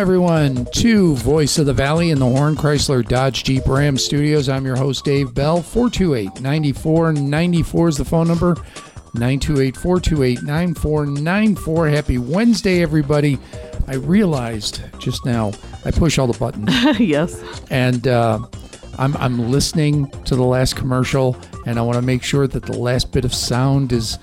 Everyone, 0.00 0.64
to 0.76 1.14
Voice 1.16 1.58
of 1.58 1.66
the 1.66 1.74
Valley 1.74 2.08
in 2.08 2.18
the 2.18 2.24
Horn 2.24 2.56
Chrysler 2.56 3.06
Dodge 3.06 3.44
Jeep 3.44 3.66
Ram 3.66 3.98
Studios. 3.98 4.48
I'm 4.48 4.64
your 4.64 4.74
host, 4.74 5.04
Dave 5.04 5.34
Bell. 5.34 5.60
428 5.60 6.40
9494 6.40 7.88
is 7.88 7.96
the 7.98 8.04
phone 8.06 8.26
number. 8.26 8.56
928 9.12 9.76
428 9.76 10.42
9494. 10.42 11.88
Happy 11.90 12.16
Wednesday, 12.16 12.80
everybody. 12.80 13.38
I 13.88 13.96
realized 13.96 14.80
just 14.98 15.26
now 15.26 15.52
I 15.84 15.90
push 15.90 16.18
all 16.18 16.26
the 16.26 16.38
buttons 16.38 16.72
yes. 16.98 17.60
and 17.70 18.08
uh, 18.08 18.38
I'm, 18.98 19.14
I'm 19.18 19.50
listening 19.50 20.10
to 20.24 20.34
the 20.34 20.44
last 20.44 20.76
commercial 20.76 21.36
and 21.66 21.78
I 21.78 21.82
want 21.82 21.96
to 21.96 22.02
make 22.02 22.22
sure 22.22 22.46
that 22.46 22.64
the 22.64 22.78
last 22.78 23.12
bit 23.12 23.26
of 23.26 23.34
sound 23.34 23.92
is 23.92 24.18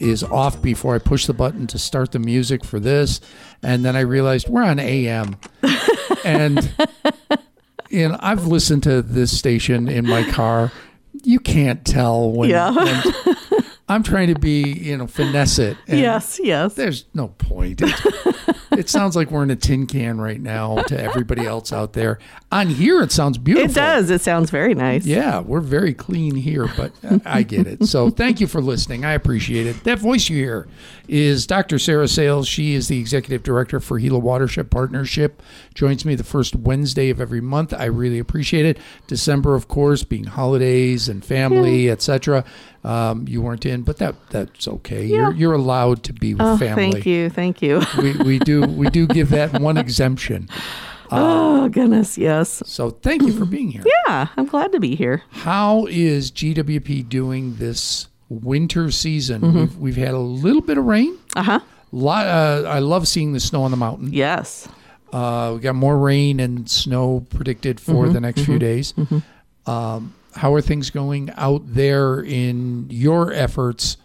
is 0.00 0.22
off 0.24 0.60
before 0.62 0.94
I 0.94 0.98
push 0.98 1.26
the 1.26 1.34
button 1.34 1.66
to 1.68 1.78
start 1.78 2.12
the 2.12 2.18
music 2.18 2.64
for 2.64 2.80
this. 2.80 3.20
And 3.62 3.84
then 3.84 3.94
I 3.96 4.00
realized 4.00 4.48
we're 4.48 4.62
on 4.64 4.78
AM. 4.78 5.36
and 6.24 6.72
you 7.90 8.08
know, 8.08 8.16
I've 8.20 8.46
listened 8.46 8.82
to 8.84 9.02
this 9.02 9.36
station 9.36 9.88
in 9.88 10.06
my 10.06 10.28
car. 10.30 10.72
You 11.22 11.38
can't 11.40 11.84
tell 11.84 12.30
when, 12.32 12.50
Yeah. 12.50 12.70
when 12.72 13.62
I'm 13.88 14.02
trying 14.02 14.32
to 14.32 14.38
be, 14.38 14.62
you 14.62 14.96
know, 14.96 15.06
finesse 15.06 15.58
it. 15.58 15.76
And 15.88 15.98
yes. 16.00 16.40
Yes. 16.42 16.74
There's 16.74 17.04
no 17.14 17.28
point. 17.28 17.82
It, 18.80 18.88
sounds 18.88 19.16
like 19.16 19.30
we're 19.30 19.42
in 19.42 19.50
a 19.50 19.56
tin 19.56 19.86
can 19.86 20.20
right 20.20 20.40
now 20.40 20.82
to 20.82 21.00
everybody 21.00 21.46
else 21.46 21.72
out 21.72 21.92
there. 21.92 22.18
On 22.50 22.68
here, 22.68 23.02
it 23.02 23.12
sounds 23.12 23.38
beautiful. 23.38 23.70
It 23.70 23.74
does. 23.74 24.10
It 24.10 24.20
sounds 24.20 24.50
very 24.50 24.74
nice. 24.74 25.06
Yeah, 25.06 25.40
we're 25.40 25.60
very 25.60 25.94
clean 25.94 26.34
here, 26.34 26.68
but 26.76 26.92
I 27.24 27.42
get 27.42 27.66
it. 27.66 27.86
So 27.86 28.10
thank 28.10 28.40
you 28.40 28.46
for 28.46 28.60
listening. 28.60 29.04
I 29.04 29.12
appreciate 29.12 29.66
it. 29.66 29.84
That 29.84 29.98
voice 29.98 30.28
you 30.28 30.36
hear 30.36 30.68
is 31.10 31.46
Dr. 31.46 31.78
Sarah 31.78 32.06
Sales. 32.08 32.46
She 32.46 32.74
is 32.74 32.88
the 32.88 32.98
executive 33.00 33.42
director 33.42 33.80
for 33.80 33.98
Gila 33.98 34.20
Watershed 34.20 34.70
Partnership. 34.70 35.42
Joins 35.74 36.04
me 36.04 36.14
the 36.14 36.24
first 36.24 36.54
Wednesday 36.54 37.10
of 37.10 37.20
every 37.20 37.40
month. 37.40 37.74
I 37.74 37.86
really 37.86 38.18
appreciate 38.18 38.64
it. 38.64 38.78
December, 39.08 39.54
of 39.56 39.66
course, 39.68 40.04
being 40.04 40.24
holidays 40.24 41.08
and 41.08 41.24
family, 41.24 41.90
etc. 41.90 42.44
Um, 42.84 43.26
you 43.28 43.42
weren't 43.42 43.66
in, 43.66 43.82
but 43.82 43.98
that 43.98 44.14
that's 44.30 44.68
okay. 44.68 45.04
You're 45.04 45.32
you're 45.32 45.52
allowed 45.54 46.02
to 46.04 46.12
be 46.12 46.34
with 46.34 46.42
Oh, 46.42 46.56
family. 46.56 46.92
thank 46.92 47.06
you. 47.06 47.28
Thank 47.28 47.60
you. 47.60 47.82
We 47.98 48.12
we 48.16 48.38
do 48.38 48.62
we 48.62 48.88
do 48.88 49.06
give 49.06 49.30
that 49.30 49.60
one 49.60 49.76
exemption. 49.76 50.48
oh, 51.10 51.68
goodness. 51.70 52.16
Yes. 52.16 52.62
So 52.66 52.90
thank 52.90 53.22
you 53.22 53.32
for 53.32 53.44
being 53.44 53.70
here. 53.72 53.82
Yeah. 54.06 54.28
I'm 54.36 54.46
glad 54.46 54.70
to 54.72 54.78
be 54.80 54.94
here. 54.94 55.22
How 55.30 55.86
is 55.86 56.30
GWP 56.30 57.08
doing 57.08 57.56
this 57.56 58.06
winter 58.30 58.90
season? 58.90 59.42
Mm-hmm. 59.42 59.58
We've, 59.58 59.76
we've 59.76 59.96
had 59.96 60.14
a 60.14 60.18
little 60.18 60.62
bit 60.62 60.78
of 60.78 60.86
rain. 60.86 61.18
Uh 61.36 61.42
huh. 61.42 61.60
Lot, 61.92 62.26
uh, 62.26 62.64
I 62.68 62.78
love 62.78 63.06
seeing 63.06 63.32
the 63.34 63.40
snow 63.40 63.64
on 63.64 63.70
the 63.72 63.76
mountain. 63.76 64.12
Yes. 64.12 64.66
Uh, 65.12 65.52
we 65.56 65.60
got 65.60 65.74
more 65.74 65.98
rain 65.98 66.38
and 66.40 66.70
snow 66.70 67.26
predicted 67.30 67.80
for 67.80 68.04
Mm-hmm. 68.04 68.12
the 68.14 68.20
next 68.20 68.44
few 68.44 68.58
days. 68.60 68.94
Um, 69.66 70.14
how 70.36 70.54
are 70.54 70.60
things 70.60 70.90
going 70.90 71.30
out 71.36 71.62
there 71.66 72.20
in 72.20 72.86
your 72.90 73.32
efforts 73.32 73.96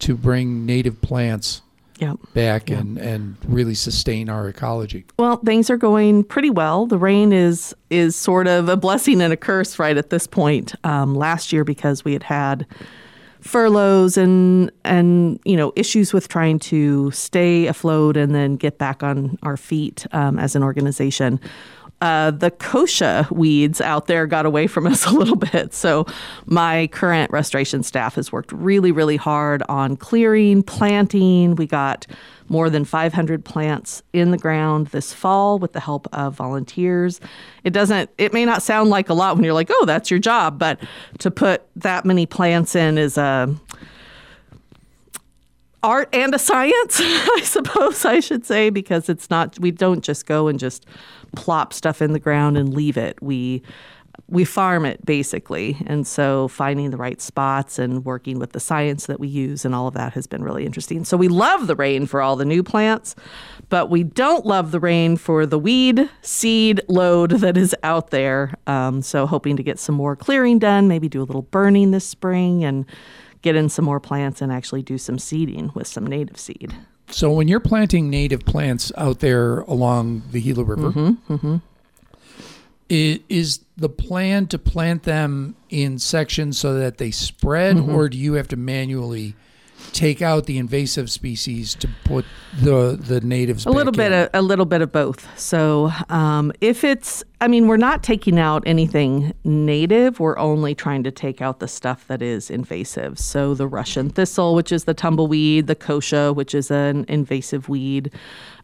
to 0.00 0.16
bring 0.16 0.64
native 0.64 1.00
plants 1.02 1.60
Yeah. 1.98 2.14
back 2.32 2.70
and, 2.70 2.96
and 2.96 3.36
really 3.46 3.74
sustain 3.74 4.30
our 4.30 4.48
ecology? 4.48 5.04
Well, 5.18 5.36
things 5.36 5.68
are 5.68 5.76
going 5.76 6.24
pretty 6.24 6.48
well. 6.50 6.86
The 6.86 6.98
rain 6.98 7.32
is 7.34 7.74
is 7.90 8.16
sort 8.16 8.46
of 8.48 8.70
a 8.70 8.76
blessing 8.78 9.20
and 9.20 9.32
a 9.32 9.36
curse 9.36 9.78
right 9.78 9.96
at 9.98 10.08
this 10.08 10.26
point. 10.26 10.74
Um, 10.84 11.14
last 11.14 11.52
year, 11.52 11.64
because 11.64 12.02
we 12.04 12.14
had 12.14 12.22
had 12.22 12.66
furloughs 13.46 14.16
and 14.16 14.70
and 14.84 15.40
you 15.44 15.56
know 15.56 15.72
issues 15.76 16.12
with 16.12 16.28
trying 16.28 16.58
to 16.58 17.10
stay 17.12 17.66
afloat 17.66 18.16
and 18.16 18.34
then 18.34 18.56
get 18.56 18.78
back 18.78 19.02
on 19.02 19.38
our 19.42 19.56
feet 19.56 20.06
um, 20.12 20.38
as 20.38 20.54
an 20.56 20.62
organization. 20.62 21.40
Uh, 22.02 22.30
the 22.30 22.50
kochia 22.50 23.30
weeds 23.30 23.80
out 23.80 24.06
there 24.06 24.26
got 24.26 24.44
away 24.44 24.66
from 24.66 24.86
us 24.86 25.06
a 25.06 25.10
little 25.10 25.36
bit. 25.36 25.72
So, 25.72 26.06
my 26.44 26.88
current 26.88 27.30
restoration 27.30 27.82
staff 27.82 28.16
has 28.16 28.30
worked 28.30 28.52
really, 28.52 28.92
really 28.92 29.16
hard 29.16 29.62
on 29.68 29.96
clearing, 29.96 30.62
planting. 30.62 31.54
We 31.54 31.66
got 31.66 32.06
more 32.48 32.70
than 32.70 32.84
500 32.84 33.44
plants 33.44 34.02
in 34.12 34.30
the 34.30 34.38
ground 34.38 34.88
this 34.88 35.12
fall 35.12 35.58
with 35.58 35.72
the 35.72 35.80
help 35.80 36.06
of 36.12 36.34
volunteers. 36.34 37.20
It 37.64 37.70
doesn't, 37.70 38.10
it 38.18 38.32
may 38.32 38.44
not 38.44 38.62
sound 38.62 38.90
like 38.90 39.08
a 39.08 39.14
lot 39.14 39.34
when 39.34 39.44
you're 39.44 39.54
like, 39.54 39.70
oh, 39.70 39.84
that's 39.84 40.10
your 40.10 40.20
job, 40.20 40.58
but 40.58 40.78
to 41.18 41.30
put 41.30 41.62
that 41.76 42.04
many 42.04 42.26
plants 42.26 42.76
in 42.76 42.98
is 42.98 43.18
a, 43.18 43.52
art 45.86 46.08
and 46.12 46.34
a 46.34 46.38
science, 46.38 47.00
I 47.00 47.40
suppose 47.44 48.04
I 48.04 48.20
should 48.20 48.44
say, 48.44 48.70
because 48.70 49.08
it's 49.08 49.30
not 49.30 49.58
we 49.60 49.70
don't 49.70 50.02
just 50.02 50.26
go 50.26 50.48
and 50.48 50.58
just 50.58 50.84
plop 51.36 51.72
stuff 51.72 52.02
in 52.02 52.12
the 52.12 52.18
ground 52.18 52.56
and 52.56 52.74
leave 52.74 52.96
it. 52.96 53.20
We 53.22 53.62
we 54.28 54.44
farm 54.44 54.84
it 54.84 55.04
basically. 55.04 55.76
And 55.86 56.06
so 56.06 56.48
finding 56.48 56.90
the 56.90 56.96
right 56.96 57.20
spots 57.20 57.78
and 57.78 58.04
working 58.04 58.38
with 58.38 58.52
the 58.52 58.60
science 58.60 59.06
that 59.06 59.20
we 59.20 59.28
use 59.28 59.64
and 59.64 59.74
all 59.74 59.86
of 59.86 59.94
that 59.94 60.14
has 60.14 60.26
been 60.26 60.42
really 60.42 60.64
interesting. 60.66 61.04
So 61.04 61.16
we 61.16 61.28
love 61.28 61.66
the 61.66 61.76
rain 61.76 62.06
for 62.06 62.20
all 62.20 62.34
the 62.34 62.44
new 62.44 62.62
plants, 62.62 63.14
but 63.68 63.90
we 63.90 64.02
don't 64.02 64.44
love 64.44 64.70
the 64.70 64.80
rain 64.80 65.16
for 65.16 65.46
the 65.46 65.58
weed 65.58 66.08
seed 66.22 66.80
load 66.88 67.32
that 67.32 67.56
is 67.56 67.74
out 67.82 68.10
there. 68.10 68.54
Um, 68.66 69.02
so 69.02 69.26
hoping 69.26 69.56
to 69.56 69.62
get 69.62 69.78
some 69.78 69.94
more 69.94 70.16
clearing 70.16 70.58
done, 70.58 70.88
maybe 70.88 71.08
do 71.08 71.22
a 71.22 71.24
little 71.24 71.42
burning 71.42 71.90
this 71.90 72.06
spring 72.06 72.64
and 72.64 72.84
get 73.42 73.54
in 73.54 73.68
some 73.68 73.84
more 73.84 74.00
plants 74.00 74.42
and 74.42 74.50
actually 74.50 74.82
do 74.82 74.98
some 74.98 75.18
seeding 75.18 75.70
with 75.74 75.86
some 75.86 76.06
native 76.06 76.38
seed. 76.38 76.74
So 77.08 77.30
when 77.32 77.46
you're 77.48 77.60
planting 77.60 78.10
native 78.10 78.40
plants 78.44 78.90
out 78.96 79.20
there 79.20 79.60
along 79.60 80.22
the 80.32 80.40
Gila 80.42 80.64
River, 80.64 80.90
Mm-hmm, 80.90 81.56
is 82.88 83.60
the 83.76 83.88
plan 83.88 84.46
to 84.48 84.58
plant 84.58 85.02
them 85.04 85.54
in 85.70 85.98
sections 85.98 86.58
so 86.58 86.74
that 86.74 86.98
they 86.98 87.10
spread, 87.10 87.76
Mm-hmm. 87.76 87.94
or 87.94 88.08
do 88.08 88.16
you 88.18 88.34
have 88.34 88.48
to 88.48 88.56
manually 88.56 89.34
take 89.92 90.22
out 90.22 90.46
the 90.46 90.58
invasive 90.58 91.10
species 91.10 91.74
to 91.76 91.88
put 92.04 92.24
the 92.60 92.98
the 93.00 93.20
natives? 93.20 93.66
A 93.66 93.70
little 93.70 93.92
bit, 93.92 94.12
of, 94.12 94.28
a 94.34 94.42
little 94.42 94.64
bit 94.64 94.82
of 94.82 94.92
both. 94.92 95.38
So, 95.38 95.92
um, 96.08 96.52
if 96.60 96.84
it's, 96.84 97.24
I 97.40 97.48
mean, 97.48 97.68
we're 97.68 97.76
not 97.76 98.02
taking 98.02 98.38
out 98.38 98.62
anything 98.66 99.32
native. 99.44 100.20
We're 100.20 100.38
only 100.38 100.74
trying 100.74 101.02
to 101.04 101.10
take 101.10 101.40
out 101.40 101.60
the 101.60 101.68
stuff 101.68 102.06
that 102.08 102.22
is 102.22 102.50
invasive. 102.50 103.18
So, 103.18 103.54
the 103.54 103.66
Russian 103.66 104.10
thistle, 104.10 104.54
which 104.54 104.72
is 104.72 104.84
the 104.84 104.94
tumbleweed, 104.94 105.66
the 105.66 105.76
kochia, 105.76 106.34
which 106.34 106.54
is 106.54 106.70
an 106.70 107.04
invasive 107.08 107.68
weed. 107.68 108.10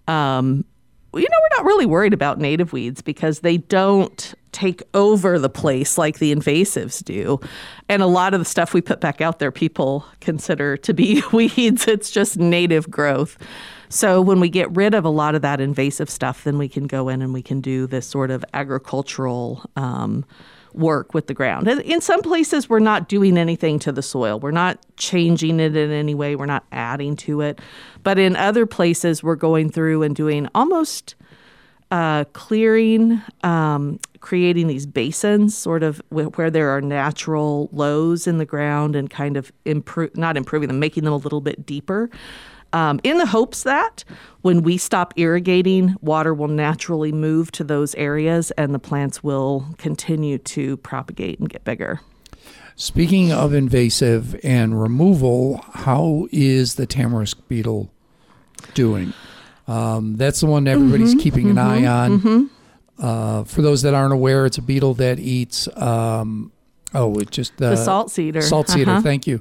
Um, 0.08 0.64
you 1.14 1.28
know, 1.28 1.36
we're 1.40 1.56
not 1.58 1.66
really 1.66 1.86
worried 1.86 2.14
about 2.14 2.38
native 2.38 2.72
weeds 2.72 3.02
because 3.02 3.40
they 3.40 3.58
don't 3.58 4.34
take 4.52 4.82
over 4.94 5.38
the 5.38 5.48
place 5.48 5.98
like 5.98 6.18
the 6.18 6.34
invasives 6.34 7.02
do. 7.04 7.40
And 7.88 8.02
a 8.02 8.06
lot 8.06 8.34
of 8.34 8.40
the 8.40 8.44
stuff 8.44 8.74
we 8.74 8.80
put 8.80 9.00
back 9.00 9.20
out 9.20 9.38
there, 9.38 9.50
people 9.50 10.06
consider 10.20 10.76
to 10.78 10.94
be 10.94 11.22
weeds. 11.32 11.88
It's 11.88 12.10
just 12.10 12.38
native 12.38 12.90
growth. 12.90 13.38
So 13.88 14.22
when 14.22 14.40
we 14.40 14.48
get 14.48 14.74
rid 14.74 14.94
of 14.94 15.04
a 15.04 15.10
lot 15.10 15.34
of 15.34 15.42
that 15.42 15.60
invasive 15.60 16.08
stuff, 16.08 16.44
then 16.44 16.56
we 16.56 16.68
can 16.68 16.86
go 16.86 17.10
in 17.10 17.20
and 17.20 17.34
we 17.34 17.42
can 17.42 17.60
do 17.60 17.86
this 17.86 18.06
sort 18.06 18.30
of 18.30 18.42
agricultural 18.54 19.68
um, 19.76 20.24
work 20.74 21.14
with 21.14 21.26
the 21.26 21.34
ground. 21.34 21.68
In 21.68 22.00
some 22.00 22.22
places, 22.22 22.68
we're 22.68 22.78
not 22.78 23.08
doing 23.08 23.36
anything 23.38 23.78
to 23.80 23.92
the 23.92 24.02
soil. 24.02 24.38
We're 24.38 24.50
not 24.50 24.78
changing 24.96 25.60
it 25.60 25.76
in 25.76 25.90
any 25.90 26.14
way. 26.14 26.36
We're 26.36 26.46
not 26.46 26.64
adding 26.72 27.16
to 27.16 27.40
it. 27.40 27.60
But 28.02 28.18
in 28.18 28.36
other 28.36 28.66
places, 28.66 29.22
we're 29.22 29.36
going 29.36 29.70
through 29.70 30.02
and 30.02 30.14
doing 30.14 30.48
almost 30.54 31.14
uh, 31.90 32.24
clearing, 32.32 33.20
um, 33.42 34.00
creating 34.20 34.66
these 34.66 34.86
basins, 34.86 35.56
sort 35.56 35.82
of 35.82 36.00
where 36.08 36.50
there 36.50 36.70
are 36.70 36.80
natural 36.80 37.68
lows 37.70 38.26
in 38.26 38.38
the 38.38 38.46
ground, 38.46 38.96
and 38.96 39.10
kind 39.10 39.36
of 39.36 39.52
improve, 39.66 40.16
not 40.16 40.36
improving 40.36 40.68
them, 40.68 40.78
making 40.78 41.04
them 41.04 41.12
a 41.12 41.16
little 41.18 41.42
bit 41.42 41.66
deeper. 41.66 42.08
Um, 42.72 43.00
in 43.04 43.18
the 43.18 43.26
hopes 43.26 43.64
that 43.64 44.04
when 44.42 44.62
we 44.62 44.76
stop 44.78 45.12
irrigating, 45.16 45.94
water 46.00 46.32
will 46.34 46.48
naturally 46.48 47.12
move 47.12 47.52
to 47.52 47.64
those 47.64 47.94
areas 47.96 48.50
and 48.52 48.74
the 48.74 48.78
plants 48.78 49.22
will 49.22 49.66
continue 49.78 50.38
to 50.38 50.76
propagate 50.78 51.38
and 51.38 51.48
get 51.48 51.64
bigger. 51.64 52.00
Speaking 52.74 53.30
of 53.32 53.52
invasive 53.52 54.38
and 54.42 54.80
removal, 54.80 55.58
how 55.72 56.26
is 56.32 56.76
the 56.76 56.86
tamarisk 56.86 57.36
beetle 57.46 57.90
doing? 58.74 59.12
Um, 59.68 60.16
that's 60.16 60.40
the 60.40 60.46
one 60.46 60.66
everybody's 60.66 61.10
Mm-hmm, 61.10 61.20
keeping 61.20 61.50
an 61.50 61.58
eye 61.58 61.86
on. 61.86 62.50
Uh, 62.98 63.44
for 63.44 63.62
those 63.62 63.82
that 63.82 63.94
aren't 63.94 64.12
aware, 64.12 64.46
it's 64.46 64.58
a 64.58 64.62
beetle 64.62 64.94
that 64.94 65.18
eats. 65.18 65.68
Um, 65.76 66.52
oh, 66.94 67.14
it 67.18 67.30
just 67.30 67.56
The 67.58 67.76
salt 67.76 68.10
cedar. 68.10 68.40
Salt 68.40 68.68
cedar. 68.68 68.92
Uh-huh. 68.92 69.02
Thank 69.02 69.26
you. 69.26 69.40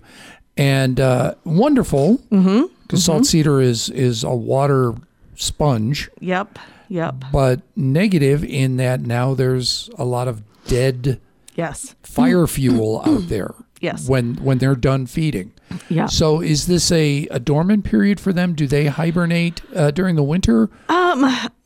And 0.57 1.00
uh, 1.00 1.36
wonderful 1.45 2.18
Mm-hmm. 2.31 2.66
Because 2.91 3.03
mm-hmm. 3.03 3.13
salt 3.13 3.25
cedar 3.25 3.61
is 3.61 3.89
is 3.89 4.23
a 4.25 4.35
water 4.35 4.93
sponge, 5.35 6.09
Yep. 6.19 6.59
Yep. 6.89 7.23
but 7.31 7.61
negative 7.77 8.43
in 8.43 8.75
that 8.77 8.99
now 8.99 9.33
there's 9.33 9.89
a 9.97 10.03
lot 10.03 10.27
of 10.27 10.43
dead 10.67 11.21
Yes. 11.55 11.95
fire 12.03 12.47
fuel 12.47 13.01
out 13.05 13.29
there. 13.29 13.55
Yes. 13.81 14.07
When 14.07 14.35
when 14.35 14.59
they're 14.59 14.75
done 14.75 15.07
feeding. 15.07 15.53
Yeah. 15.89 16.06
So 16.07 16.41
is 16.41 16.68
this 16.68 16.91
a, 16.91 17.27
a 17.31 17.39
dormant 17.39 17.85
period 17.85 18.19
for 18.19 18.31
them? 18.33 18.53
Do 18.53 18.68
they 18.68 18.88
hibernate 18.88 19.62
uh, 19.75 19.91
during 19.91 20.15
the 20.15 20.23
winter? 20.23 20.69
Um, 20.89 21.23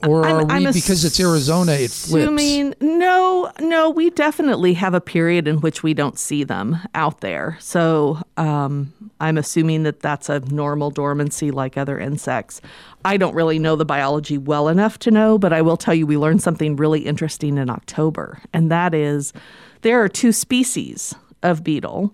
Or 0.07 0.25
are 0.25 0.37
I'm- 0.39 0.47
we 0.61 0.67
I'm 0.67 0.73
because 0.73 1.03
it's 1.05 1.19
Arizona, 1.19 1.71
it 1.73 1.89
flips? 1.91 2.25
Assuming 2.25 2.75
no, 2.79 3.51
no, 3.59 3.89
we 3.89 4.09
definitely 4.11 4.73
have 4.75 4.93
a 4.93 5.01
period 5.01 5.47
in 5.47 5.61
which 5.61 5.81
we 5.83 5.93
don't 5.93 6.17
see 6.19 6.43
them 6.43 6.77
out 6.93 7.21
there. 7.21 7.57
So 7.59 8.21
um, 8.37 8.93
I'm 9.19 9.37
assuming 9.37 9.83
that 9.83 10.01
that's 10.01 10.29
a 10.29 10.39
normal 10.41 10.91
dormancy 10.91 11.49
like 11.51 11.77
other 11.77 11.99
insects. 11.99 12.61
I 13.03 13.17
don't 13.17 13.33
really 13.35 13.57
know 13.59 13.75
the 13.75 13.85
biology 13.85 14.37
well 14.37 14.67
enough 14.67 14.99
to 14.99 15.11
know, 15.11 15.37
but 15.37 15.53
I 15.53 15.61
will 15.61 15.77
tell 15.77 15.93
you 15.95 16.05
we 16.05 16.17
learned 16.17 16.41
something 16.43 16.75
really 16.75 17.01
interesting 17.05 17.57
in 17.57 17.69
October, 17.69 18.39
and 18.53 18.69
that 18.71 18.93
is 18.93 19.33
there 19.81 20.01
are 20.03 20.09
two 20.09 20.31
species 20.31 21.13
of 21.43 21.63
beetle 21.63 22.13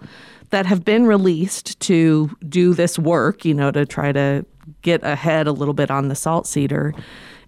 that 0.52 0.66
have 0.66 0.86
been 0.86 1.06
released 1.06 1.80
to 1.82 2.30
do 2.48 2.74
this 2.74 3.00
work, 3.00 3.44
you 3.44 3.54
know, 3.54 3.72
to 3.72 3.86
try 3.86 4.12
to 4.12 4.46
get 4.82 5.04
ahead 5.04 5.48
a 5.48 5.52
little 5.52 5.74
bit 5.74 5.90
on 5.90 6.08
the 6.08 6.16
salt 6.16 6.48
cedar. 6.48 6.94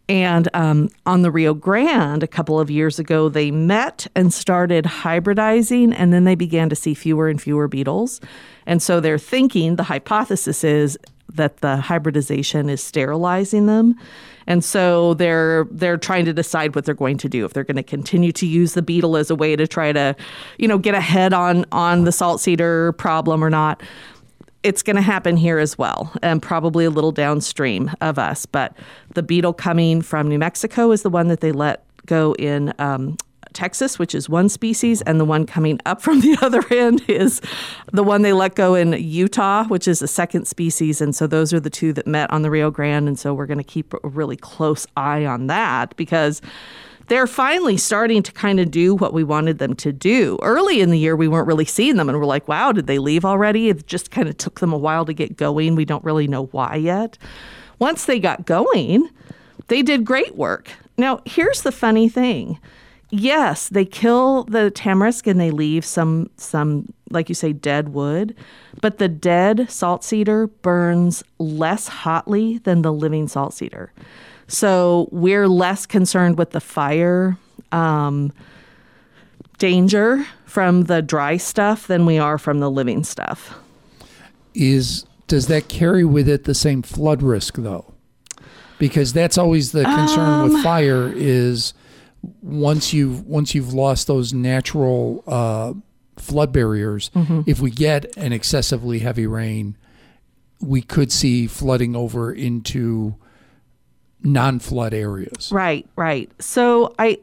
And 0.10 0.50
um, 0.54 0.90
on 1.06 1.22
the 1.22 1.32
Rio 1.32 1.54
Grande, 1.54 2.24
a 2.24 2.28
couple 2.28 2.60
of 2.60 2.70
years 2.70 3.00
ago, 3.00 3.30
they 3.30 3.52
met 3.52 4.06
and 4.16 4.34
started 4.34 4.84
hybridizing, 4.84 5.94
and 5.96 6.12
then 6.12 6.26
they 6.26 6.36
began 6.36 6.68
to 6.70 6.76
see 6.76 6.94
fewer 6.94 7.30
and 7.30 7.42
fewer 7.42 7.70
beetles. 7.70 8.20
And 8.66 8.82
so 8.82 9.00
they're 9.00 9.18
thinking 9.18 9.78
the 9.78 9.84
hypothesis 9.84 10.64
is 10.64 10.98
that 11.34 11.58
the 11.58 11.78
hybridization 11.78 12.70
is 12.70 12.84
sterilizing 12.84 13.66
them. 13.66 13.96
And 14.46 14.64
so 14.64 15.14
they're 15.14 15.66
they're 15.72 15.98
trying 15.98 16.26
to 16.26 16.34
decide 16.34 16.76
what 16.76 16.86
they're 16.86 16.94
going 16.94 17.18
to 17.20 17.30
do 17.30 17.46
if 17.46 17.54
they're 17.54 17.64
going 17.64 17.78
to 17.78 17.84
continue 17.84 18.32
to 18.34 18.46
use 18.46 18.74
the 18.74 18.82
beetle 18.82 19.16
as 19.16 19.30
a 19.30 19.36
way 19.36 19.56
to 19.56 19.68
try 19.68 19.94
to, 19.94 20.16
you 20.58 20.68
know, 20.68 20.78
get 20.78 20.96
ahead 20.96 21.34
on 21.34 21.66
on 21.72 22.04
the 22.04 22.12
salt 22.12 22.42
cedar 22.42 22.92
problem 22.94 23.44
or 23.44 23.50
not 23.50 23.82
it's 24.64 24.82
going 24.82 24.96
to 24.96 25.02
happen 25.02 25.36
here 25.36 25.60
as 25.60 25.78
well, 25.78 26.12
and 26.22 26.42
probably 26.42 26.86
a 26.86 26.90
little 26.90 27.12
downstream 27.12 27.92
of 28.00 28.18
us. 28.18 28.46
But 28.46 28.76
the 29.14 29.22
beetle 29.22 29.54
coming 29.54 30.02
from 30.02 30.30
New 30.30 30.40
Mexico 30.40 30.92
is 30.92 31.04
the 31.04 31.10
one 31.10 31.28
that 31.28 31.42
they 31.42 31.52
let 31.52 31.86
go 32.06 32.34
in 32.40 32.74
um, 32.80 33.18
Texas, 33.54 33.98
which 33.98 34.14
is 34.14 34.28
one 34.28 34.50
species, 34.50 35.02
and 35.04 35.20
the 35.20 35.26
one 35.26 35.46
coming 35.46 35.80
up 35.86 36.02
from 36.02 36.22
the 36.22 36.38
other 36.42 36.64
end 36.72 37.04
is 37.08 37.42
the 37.92 38.04
one 38.04 38.22
they 38.22 38.34
let 38.34 38.56
go 38.56 38.76
in 38.76 38.94
Utah, 38.94 39.66
which 39.66 39.88
is 39.88 40.02
a 40.02 40.08
second 40.08 40.48
species. 40.48 41.02
And 41.02 41.16
so 41.16 41.28
those 41.28 41.54
are 41.54 41.60
the 41.60 41.70
two 41.70 41.94
that 41.94 42.08
met 42.08 42.32
on 42.32 42.42
the 42.42 42.52
Rio 42.52 42.72
Grande. 42.72 43.08
And 43.08 43.20
so 43.20 43.34
we're 43.34 43.46
going 43.46 43.58
to 43.58 43.64
keep 43.64 43.94
a 43.94 44.08
really 44.08 44.38
close 44.38 44.86
eye 44.98 45.26
on 45.26 45.48
that 45.48 45.96
because 45.96 46.42
they're 47.08 47.28
finally 47.28 47.78
starting 47.78 48.24
to 48.24 48.32
kind 48.32 48.60
of 48.60 48.72
do 48.72 48.96
what 48.96 49.14
we 49.14 49.24
wanted 49.24 49.60
them 49.60 49.76
to 49.76 49.92
do. 49.92 50.40
Early 50.42 50.82
in 50.82 50.90
the 50.90 50.98
year, 50.98 51.16
we 51.16 51.28
weren't 51.28 51.48
really 51.48 51.66
seeing 51.66 51.98
them, 51.98 52.10
and 52.10 52.18
we're 52.18 52.26
like, 52.26 52.48
wow, 52.48 52.72
did 52.72 52.88
they 52.88 52.98
leave 52.98 53.26
already? 53.26 53.70
It 53.70 53.86
just 53.88 54.12
kind 54.12 54.30
of 54.30 54.38
took 54.38 54.60
them 54.60 54.72
a 54.72 54.78
while 54.78 55.06
to 55.06 55.14
get 55.14 55.36
going. 55.36 55.76
We 55.76 55.86
don't 55.86 56.04
really 56.04 56.28
know 56.28 56.46
why 56.48 56.76
yet. 56.76 57.18
Once 57.80 58.06
they 58.06 58.20
got 58.20 58.46
going, 58.46 59.10
they 59.68 59.82
did 59.82 60.06
great 60.06 60.36
work. 60.36 60.72
Now, 60.98 61.22
here's 61.26 61.64
the 61.64 61.72
funny 61.72 62.08
thing. 62.08 62.60
Yes, 63.16 63.70
they 63.70 63.86
kill 63.86 64.46
the 64.46 64.72
tamarisk 64.72 65.28
and 65.28 65.40
they 65.40 65.52
leave 65.52 65.86
some 65.86 66.32
some 66.38 66.92
like 67.12 67.30
you 67.30 67.36
say 67.36 67.54
dead 67.54 67.90
wood, 67.90 68.36
but 68.82 68.98
the 68.98 69.08
dead 69.08 69.70
salt 69.70 70.04
cedar 70.04 70.48
burns 70.48 71.24
less 71.38 71.88
hotly 71.88 72.58
than 72.58 72.82
the 72.82 72.92
living 72.92 73.28
salt 73.28 73.54
cedar. 73.54 73.94
So 74.48 75.10
we're 75.12 75.48
less 75.48 75.86
concerned 75.86 76.40
with 76.40 76.52
the 76.52 76.60
fire 76.60 77.38
um, 77.72 78.34
danger 79.60 80.26
from 80.46 80.86
the 80.86 81.04
dry 81.04 81.38
stuff 81.38 81.86
than 81.86 82.08
we 82.08 82.18
are 82.18 82.40
from 82.40 82.62
the 82.62 82.72
living 82.72 83.04
stuff. 83.04 83.54
Is 84.56 85.06
does 85.28 85.46
that 85.50 85.68
carry 85.68 86.04
with 86.04 86.28
it 86.28 86.46
the 86.46 86.56
same 86.56 86.82
flood 86.82 87.22
risk 87.22 87.58
though? 87.58 87.94
Because 88.80 89.14
that's 89.14 89.38
always 89.38 89.72
the 89.72 89.84
concern 89.84 90.30
Um, 90.30 90.50
with 90.50 90.64
fire 90.64 91.14
is 91.16 91.76
once 92.42 92.94
you've 92.94 93.26
once 93.28 93.54
you've 93.54 93.74
lost 93.74 94.08
those 94.08 94.34
natural 94.34 95.24
uh, 95.28 95.74
flood 96.18 96.52
barriers, 96.54 97.10
Mm-hmm. 97.16 97.42
if 97.48 97.60
we 97.60 97.70
get 97.72 98.16
an 98.18 98.32
excessively 98.34 99.00
heavy 99.00 99.28
rain, 99.28 99.76
we 100.62 100.82
could 100.82 101.12
see 101.12 101.48
flooding 101.48 101.96
over 101.96 102.32
into 102.32 103.16
non-flood 104.24 104.94
areas. 104.94 105.52
Right, 105.52 105.86
right. 105.96 106.32
So 106.40 106.96
I 106.98 107.20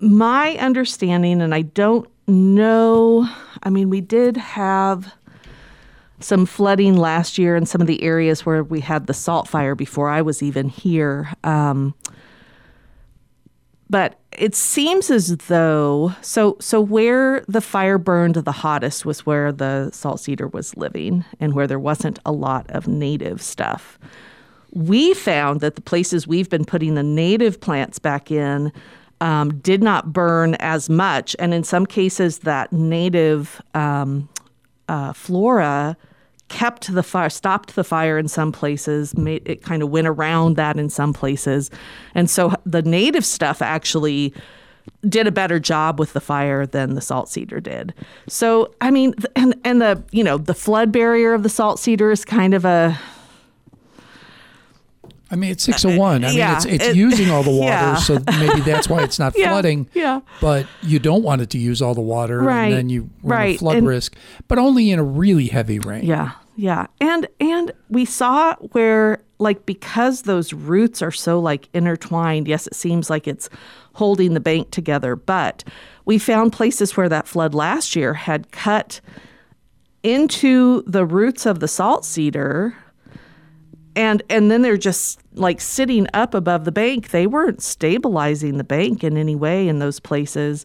my 0.00 0.56
understanding 0.56 1.40
and 1.42 1.54
I 1.54 1.62
don't 1.62 2.08
know, 2.26 3.28
I 3.62 3.70
mean 3.70 3.90
we 3.90 4.00
did 4.00 4.36
have 4.36 5.12
some 6.18 6.44
flooding 6.44 6.96
last 6.96 7.38
year 7.38 7.56
in 7.56 7.64
some 7.66 7.80
of 7.80 7.86
the 7.86 8.02
areas 8.02 8.44
where 8.44 8.62
we 8.62 8.80
had 8.80 9.06
the 9.06 9.14
salt 9.14 9.48
fire 9.48 9.74
before 9.74 10.10
I 10.10 10.22
was 10.22 10.42
even 10.42 10.68
here. 10.68 11.32
Um, 11.44 11.94
but 13.90 14.18
it 14.38 14.54
seems 14.54 15.10
as 15.10 15.36
though 15.48 16.14
so 16.22 16.56
so 16.60 16.80
where 16.80 17.44
the 17.48 17.60
fire 17.60 17.98
burned 17.98 18.36
the 18.36 18.52
hottest 18.52 19.04
was 19.04 19.26
where 19.26 19.52
the 19.52 19.90
salt 19.92 20.20
cedar 20.20 20.48
was 20.48 20.76
living 20.76 21.24
and 21.40 21.54
where 21.54 21.66
there 21.66 21.78
wasn't 21.78 22.18
a 22.24 22.32
lot 22.32 22.64
of 22.70 22.88
native 22.88 23.42
stuff 23.42 23.98
we 24.72 25.14
found 25.14 25.60
that 25.60 25.74
the 25.74 25.82
places 25.82 26.26
we've 26.26 26.48
been 26.48 26.64
putting 26.64 26.94
the 26.94 27.02
native 27.02 27.60
plants 27.60 27.98
back 27.98 28.30
in 28.30 28.72
um, 29.20 29.58
did 29.58 29.82
not 29.82 30.12
burn 30.12 30.54
as 30.56 30.88
much. 30.88 31.36
And 31.38 31.52
in 31.52 31.64
some 31.64 31.86
cases, 31.86 32.40
that 32.40 32.72
native 32.72 33.60
um, 33.74 34.28
uh, 34.88 35.12
flora 35.12 35.96
kept 36.50 36.92
the 36.92 37.02
fire, 37.02 37.30
stopped 37.30 37.74
the 37.74 37.82
fire 37.84 38.18
in 38.18 38.28
some 38.28 38.52
places, 38.52 39.16
made, 39.16 39.40
it 39.48 39.62
kind 39.62 39.82
of 39.82 39.88
went 39.88 40.06
around 40.06 40.56
that 40.56 40.78
in 40.78 40.90
some 40.90 41.14
places. 41.14 41.70
And 42.14 42.28
so 42.28 42.52
the 42.66 42.82
native 42.82 43.24
stuff 43.24 43.62
actually 43.62 44.34
did 45.08 45.26
a 45.26 45.32
better 45.32 45.58
job 45.58 45.98
with 45.98 46.12
the 46.12 46.20
fire 46.20 46.66
than 46.66 46.94
the 46.94 47.00
salt 47.00 47.28
cedar 47.28 47.60
did. 47.60 47.94
So, 48.28 48.74
I 48.80 48.90
mean, 48.90 49.14
and, 49.36 49.54
and 49.64 49.80
the, 49.80 50.02
you 50.10 50.22
know, 50.24 50.36
the 50.36 50.54
flood 50.54 50.90
barrier 50.92 51.32
of 51.32 51.42
the 51.42 51.48
salt 51.48 51.78
cedar 51.78 52.10
is 52.10 52.24
kind 52.24 52.52
of 52.52 52.64
a, 52.64 52.98
I 55.32 55.36
mean, 55.36 55.52
it's 55.52 55.62
601. 55.62 56.24
I 56.24 56.28
mean, 56.30 56.40
it's, 56.40 56.64
it's 56.64 56.84
it- 56.88 56.96
using 56.96 57.30
all 57.30 57.44
the 57.44 57.50
water, 57.56 57.70
yeah. 57.70 57.94
so 57.96 58.18
maybe 58.26 58.60
that's 58.62 58.88
why 58.88 59.04
it's 59.04 59.16
not 59.18 59.34
Yeah, 59.36 59.50
flooding. 59.50 59.88
yeah. 59.94 60.22
But 60.40 60.66
you 60.82 60.98
don't 60.98 61.22
want 61.22 61.40
it 61.40 61.50
to 61.50 61.58
use 61.58 61.80
all 61.80 61.94
the 61.94 62.00
water, 62.00 62.40
Right, 62.40 62.64
and 62.64 62.72
then 62.74 62.88
you 62.88 63.08
run 63.22 63.42
a 63.42 63.56
flood 63.56 63.76
and- 63.76 63.86
risk, 63.86 64.16
but 64.48 64.58
only 64.58 64.90
in 64.90 64.98
a 64.98 65.04
really 65.04 65.46
heavy 65.46 65.78
rain. 65.78 66.04
Yeah, 66.04 66.32
yeah. 66.56 66.86
And 67.00 67.26
and 67.38 67.72
we 67.88 68.04
saw 68.04 68.54
where 68.72 69.22
like 69.38 69.64
because 69.66 70.22
those 70.22 70.52
roots 70.52 71.00
are 71.02 71.10
so 71.10 71.40
like 71.40 71.68
intertwined, 71.72 72.48
yes, 72.48 72.66
it 72.66 72.74
seems 72.74 73.08
like 73.08 73.26
it's 73.26 73.48
holding 73.94 74.34
the 74.34 74.40
bank 74.40 74.70
together, 74.70 75.16
but 75.16 75.64
we 76.04 76.18
found 76.18 76.52
places 76.52 76.96
where 76.96 77.08
that 77.08 77.26
flood 77.26 77.54
last 77.54 77.96
year 77.96 78.14
had 78.14 78.50
cut 78.52 79.00
into 80.02 80.82
the 80.86 81.04
roots 81.04 81.46
of 81.46 81.60
the 81.60 81.68
salt 81.68 82.04
cedar 82.04 82.74
and 83.96 84.22
and 84.30 84.50
then 84.50 84.62
they're 84.62 84.76
just 84.76 85.20
like 85.34 85.60
sitting 85.60 86.06
up 86.14 86.32
above 86.32 86.64
the 86.64 86.72
bank 86.72 87.10
they 87.10 87.26
weren't 87.26 87.62
stabilizing 87.62 88.56
the 88.56 88.64
bank 88.64 89.04
in 89.04 89.16
any 89.16 89.36
way 89.36 89.68
in 89.68 89.78
those 89.78 90.00
places 90.00 90.64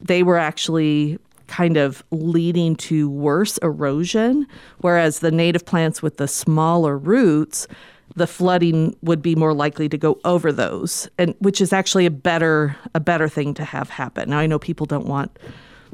they 0.00 0.22
were 0.22 0.38
actually 0.38 1.18
kind 1.50 1.76
of 1.76 2.02
leading 2.12 2.76
to 2.76 3.10
worse 3.10 3.58
erosion 3.58 4.46
whereas 4.82 5.18
the 5.18 5.32
native 5.32 5.64
plants 5.66 6.00
with 6.00 6.16
the 6.16 6.28
smaller 6.28 6.96
roots 6.96 7.66
the 8.14 8.26
flooding 8.26 8.94
would 9.02 9.20
be 9.20 9.34
more 9.34 9.52
likely 9.52 9.88
to 9.88 9.98
go 9.98 10.18
over 10.24 10.52
those 10.52 11.08
and 11.18 11.34
which 11.40 11.60
is 11.60 11.72
actually 11.72 12.06
a 12.06 12.10
better 12.10 12.76
a 12.94 13.00
better 13.00 13.28
thing 13.28 13.52
to 13.54 13.64
have 13.64 13.90
happen 13.90 14.30
now 14.30 14.38
i 14.38 14.46
know 14.46 14.58
people 14.60 14.86
don't 14.86 15.06
want 15.06 15.30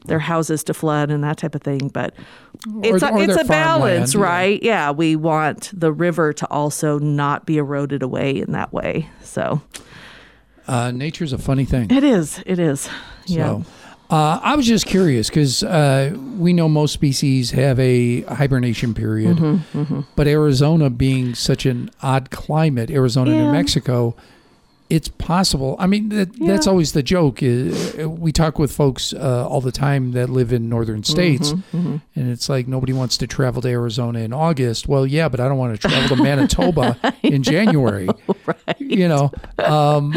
their 0.04 0.18
houses 0.18 0.62
to 0.62 0.74
flood 0.74 1.10
and 1.10 1.24
that 1.24 1.38
type 1.38 1.54
of 1.54 1.62
thing 1.62 1.88
but 1.88 2.14
it's 2.82 3.02
or 3.02 3.08
a, 3.08 3.18
it's 3.20 3.36
a 3.40 3.44
balance 3.44 4.14
yeah. 4.14 4.20
right 4.20 4.62
yeah 4.62 4.90
we 4.90 5.16
want 5.16 5.70
the 5.72 5.90
river 5.92 6.32
to 6.34 6.46
also 6.50 6.98
not 6.98 7.44
be 7.46 7.56
eroded 7.56 8.02
away 8.02 8.30
in 8.38 8.52
that 8.52 8.72
way 8.74 9.08
so 9.22 9.60
Uh, 10.68 10.90
nature's 10.90 11.32
a 11.32 11.38
funny 11.38 11.64
thing. 11.64 11.90
it 11.90 12.04
is 12.04 12.42
it 12.46 12.58
is 12.58 12.88
yeah 13.26 13.46
So, 13.46 13.64
uh, 14.10 14.40
I 14.42 14.54
was 14.56 14.66
just 14.66 14.86
curious 14.86 15.28
because 15.28 15.62
uh, 15.62 16.14
we 16.38 16.52
know 16.52 16.68
most 16.68 16.92
species 16.92 17.50
have 17.52 17.78
a 17.80 18.22
hibernation 18.22 18.94
period, 18.94 19.36
Mm-hmm, 19.36 20.00
but 20.14 20.26
Arizona 20.26 20.90
being 20.90 21.34
such 21.34 21.66
an 21.66 21.90
odd 22.02 22.30
climate, 22.30 22.90
Arizona, 22.90 23.30
New 23.32 23.52
Mexico, 23.52 24.14
it's 24.88 25.08
possible. 25.08 25.74
I 25.80 25.88
mean, 25.88 26.10
that, 26.10 26.28
that's 26.38 26.68
always 26.68 26.92
the 26.92 27.02
joke. 27.02 27.40
We 27.40 28.30
talk 28.30 28.56
with 28.60 28.70
folks 28.70 29.12
uh, 29.12 29.44
all 29.48 29.60
the 29.60 29.72
time 29.72 30.12
that 30.12 30.30
live 30.30 30.52
in 30.52 30.68
northern 30.68 31.02
states, 31.02 31.52
Mm-hmm, 31.52 31.96
and 32.14 32.30
it's 32.30 32.48
like 32.48 32.68
nobody 32.68 32.92
wants 32.92 33.16
to 33.18 33.26
travel 33.26 33.60
to 33.62 33.68
Arizona 33.68 34.20
in 34.20 34.32
August. 34.32 34.86
Well, 34.86 35.04
yeah, 35.04 35.28
but 35.28 35.40
I 35.40 35.48
don't 35.48 35.58
want 35.58 35.80
to 35.80 35.88
travel 35.88 36.16
to 36.16 36.22
Manitoba 36.22 36.96
in 37.24 37.42
January. 37.42 38.08
right 38.46 38.76
You 38.80 39.08
know, 39.08 39.32
um, 39.58 40.12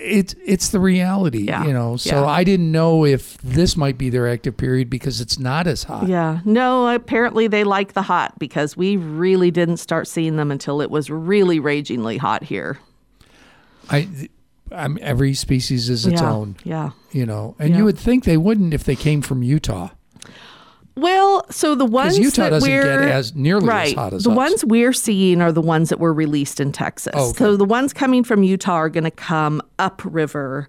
it's 0.00 0.34
it's 0.44 0.68
the 0.70 0.80
reality, 0.80 1.42
Yeah. 1.44 1.64
you 1.66 1.72
know. 1.72 1.96
So 1.96 2.22
Yeah. 2.22 2.26
I 2.26 2.44
didn't 2.44 2.72
know 2.72 3.04
if 3.04 3.36
this 3.38 3.76
might 3.76 3.98
be 3.98 4.10
their 4.10 4.28
active 4.28 4.56
period 4.56 4.88
because 4.90 5.20
it's 5.20 5.38
not 5.38 5.66
as 5.66 5.84
hot. 5.84 6.08
Yeah. 6.08 6.40
No, 6.44 6.88
apparently 6.88 7.46
they 7.48 7.64
like 7.64 7.92
the 7.92 8.02
hot 8.02 8.38
because 8.38 8.76
we 8.76 8.96
really 8.96 9.50
didn't 9.50 9.76
start 9.78 10.08
seeing 10.08 10.36
them 10.36 10.50
until 10.50 10.80
it 10.80 10.90
was 10.90 11.10
really 11.10 11.60
ragingly 11.60 12.16
hot 12.18 12.42
here. 12.44 12.78
I, 13.90 14.08
I'm 14.72 14.98
every 15.02 15.34
species 15.34 15.88
is 15.90 16.06
its 16.06 16.20
yeah. 16.20 16.30
own, 16.32 16.56
Yeah. 16.64 16.90
you 17.12 17.26
know. 17.26 17.56
And 17.58 17.76
you 17.76 17.84
would 17.84 17.98
think 17.98 18.24
they 18.24 18.36
wouldn't 18.36 18.72
if 18.72 18.84
they 18.84 18.96
came 18.96 19.20
from 19.22 19.42
Utah. 19.42 19.88
Well, 20.96 21.46
so 21.50 21.74
the 21.74 21.86
ones 21.86 22.18
Utah 22.18 22.42
that 22.44 22.50
doesn't 22.50 22.68
get 22.68 22.84
we're 22.84 23.02
as- 23.08 23.34
nearly 23.34 23.64
as 23.64 23.68
right, 23.68 23.94
hot 23.94 24.12
as 24.12 24.24
the 24.24 24.30
us. 24.30 24.36
ones 24.36 24.64
we're 24.64 24.92
seeing 24.92 25.40
are 25.40 25.52
the 25.52 25.62
ones 25.62 25.88
that 25.88 25.98
were 26.00 26.12
released 26.12 26.60
in 26.60 26.72
Texas. 26.72 27.12
Oh, 27.16 27.30
okay. 27.30 27.38
So 27.38 27.56
the 27.56 27.64
ones 27.64 27.92
coming 27.92 28.24
from 28.24 28.42
Utah 28.42 28.74
are 28.74 28.88
going 28.88 29.04
to 29.04 29.10
come 29.10 29.62
upriver. 29.78 30.68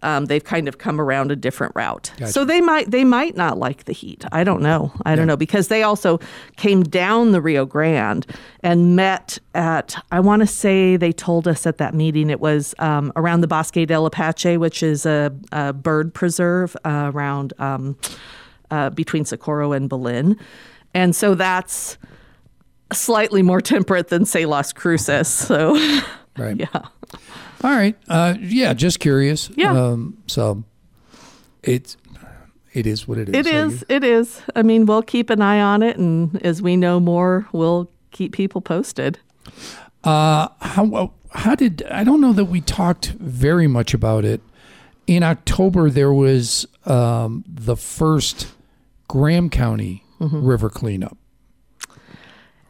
Um, 0.00 0.26
they've 0.26 0.44
kind 0.44 0.68
of 0.68 0.78
come 0.78 1.00
around 1.00 1.32
a 1.32 1.36
different 1.36 1.72
route, 1.74 2.12
Gotcha. 2.18 2.30
so 2.32 2.44
they 2.44 2.60
might 2.60 2.88
they 2.88 3.02
might 3.04 3.36
not 3.36 3.58
like 3.58 3.84
the 3.86 3.92
heat. 3.92 4.24
I 4.30 4.44
don't 4.44 4.62
know. 4.62 4.92
I 5.04 5.16
don't 5.16 5.26
know 5.26 5.36
because 5.36 5.66
they 5.66 5.82
also 5.82 6.20
came 6.56 6.84
down 6.84 7.32
the 7.32 7.40
Rio 7.40 7.66
Grande 7.66 8.24
and 8.62 8.94
met 8.94 9.40
at. 9.56 9.96
I 10.12 10.20
want 10.20 10.38
to 10.42 10.46
say 10.46 10.96
they 10.96 11.10
told 11.10 11.48
us 11.48 11.66
at 11.66 11.78
that 11.78 11.94
meeting 11.94 12.30
it 12.30 12.38
was 12.38 12.76
um, 12.78 13.12
around 13.16 13.40
the 13.40 13.48
Bosque 13.48 13.74
del 13.88 14.06
Apache, 14.06 14.56
which 14.56 14.84
is 14.84 15.04
a, 15.04 15.34
a 15.50 15.72
bird 15.72 16.14
preserve 16.14 16.76
uh, 16.84 17.10
around. 17.12 17.52
Um, 17.58 17.96
uh, 18.70 18.90
between 18.90 19.24
Socorro 19.24 19.72
and 19.72 19.88
Belen. 19.88 20.36
And 20.94 21.14
so 21.14 21.34
that's 21.34 21.98
slightly 22.92 23.42
more 23.42 23.60
temperate 23.74 24.08
than, 24.08 24.24
say, 24.24 24.46
Las 24.46 24.72
Cruces. 24.72 25.28
So, 25.28 25.74
Right. 26.36 26.56
yeah. 26.60 26.68
All 27.64 27.70
right. 27.70 27.96
Uh, 28.08 28.34
yeah, 28.40 28.72
just 28.72 29.00
curious. 29.00 29.50
Yeah. 29.56 29.72
Um, 29.72 30.18
so 30.26 30.62
it's 31.62 31.96
it 32.72 32.86
is 32.86 33.08
what 33.08 33.18
it 33.18 33.28
is. 33.28 33.34
It 33.34 33.46
is. 33.46 33.84
It 33.88 34.04
is. 34.04 34.40
I 34.54 34.62
mean, 34.62 34.86
we'll 34.86 35.02
keep 35.02 35.30
an 35.30 35.42
eye 35.42 35.60
on 35.60 35.82
it. 35.82 35.96
And 35.96 36.40
as 36.44 36.62
we 36.62 36.76
know 36.76 37.00
more, 37.00 37.48
we'll 37.52 37.90
keep 38.12 38.32
people 38.32 38.60
posted. 38.60 39.18
Uh, 40.04 40.48
how 40.60 41.12
how 41.32 41.54
did 41.56 41.82
I 41.90 42.04
don't 42.04 42.20
know 42.20 42.32
that 42.32 42.44
we 42.44 42.60
talked 42.60 43.08
very 43.18 43.66
much 43.66 43.94
about 43.94 44.24
it. 44.24 44.40
In 45.08 45.22
October, 45.22 45.90
there 45.90 46.12
was 46.12 46.66
um, 46.84 47.42
the 47.48 47.76
first 47.76 48.46
Graham 49.08 49.50
County 49.50 50.04
Mm-hmm. 50.20 50.44
river 50.44 50.68
cleanup. 50.68 51.16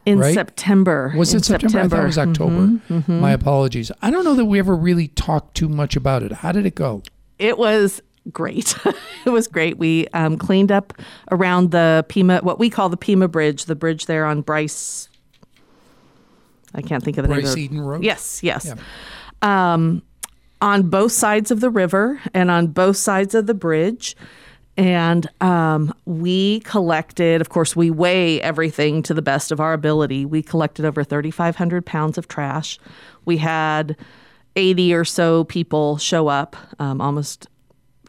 In 0.05 0.19
Right? 0.19 0.35
September. 0.35 1.11
Was 1.17 1.33
in 1.33 1.39
it 1.39 1.45
September? 1.45 1.79
I 1.79 1.87
thought 1.87 2.03
it 2.03 2.05
was 2.05 2.17
October. 2.19 2.67
Mm-hmm. 2.89 3.19
My 3.19 3.31
apologies. 3.31 3.91
I 4.03 4.11
don't 4.11 4.23
know 4.23 4.35
that 4.35 4.45
we 4.45 4.59
ever 4.59 4.75
really 4.75 5.07
talked 5.07 5.55
too 5.57 5.67
much 5.67 5.95
about 5.95 6.21
it. 6.21 6.31
How 6.31 6.51
did 6.51 6.67
it 6.67 6.75
go? 6.75 7.01
It 7.39 7.57
was 7.57 8.01
great. 8.31 8.75
it 9.25 9.29
was 9.31 9.47
great. 9.47 9.79
We 9.79 10.07
um, 10.09 10.37
cleaned 10.37 10.71
up 10.71 10.93
around 11.31 11.71
the 11.71 12.05
Pima, 12.07 12.39
what 12.43 12.59
we 12.59 12.69
call 12.69 12.87
the 12.89 12.97
Pima 12.97 13.27
Bridge, 13.27 13.65
the 13.65 13.75
bridge 13.75 14.05
there 14.05 14.25
on 14.27 14.41
Bryce. 14.41 15.09
I 16.75 16.83
can't 16.83 17.03
think 17.03 17.17
of 17.17 17.27
the 17.27 17.33
name. 17.33 17.41
Bryce. 17.41 17.57
Eden 17.57 17.81
Road? 17.81 18.03
Yes, 18.03 18.43
yes. 18.43 18.71
Yeah. 19.41 19.73
Um, 19.73 20.03
on 20.61 20.89
both 20.89 21.13
sides 21.13 21.49
of 21.49 21.61
the 21.61 21.71
river 21.71 22.21
and 22.31 22.51
on 22.51 22.67
both 22.67 22.97
sides 22.97 23.33
of 23.33 23.47
the 23.47 23.55
bridge. 23.55 24.15
And 24.79 25.27
um, 25.41 25.93
we 26.05 26.61
collected, 26.61 27.41
of 27.41 27.49
course, 27.49 27.75
we 27.75 27.91
weigh 27.91 28.41
everything 28.41 29.03
to 29.03 29.13
the 29.13 29.21
best 29.21 29.51
of 29.51 29.59
our 29.59 29.73
ability. 29.73 30.23
We 30.23 30.41
collected 30.41 30.85
over 30.85 31.03
3,500 31.03 31.85
pounds 31.85 32.17
of 32.17 32.29
trash. 32.29 32.79
We 33.25 33.35
had 33.35 33.97
80 34.55 34.93
or 34.93 35.03
so 35.03 35.43
people 35.43 35.97
show 35.97 36.29
up, 36.29 36.55
um, 36.79 37.01
almost 37.01 37.49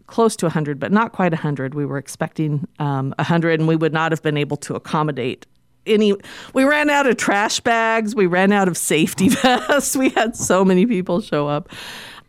close 0.06 0.36
to 0.36 0.46
100, 0.46 0.78
but 0.78 0.92
not 0.92 1.10
quite 1.10 1.32
100. 1.32 1.74
We 1.74 1.84
were 1.84 1.98
expecting 1.98 2.68
um, 2.78 3.14
100, 3.18 3.58
and 3.58 3.66
we 3.66 3.74
would 3.74 3.92
not 3.92 4.12
have 4.12 4.22
been 4.22 4.36
able 4.36 4.56
to 4.58 4.76
accommodate 4.76 5.46
any. 5.86 6.14
We 6.54 6.62
ran 6.62 6.88
out 6.88 7.08
of 7.08 7.16
trash 7.16 7.58
bags. 7.58 8.14
We 8.14 8.26
ran 8.26 8.52
out 8.52 8.68
of 8.68 8.76
safety 8.76 9.28
vests. 9.42 9.96
We 9.96 10.10
had 10.10 10.36
so 10.36 10.64
many 10.64 10.86
people 10.86 11.20
show 11.20 11.48
up, 11.48 11.68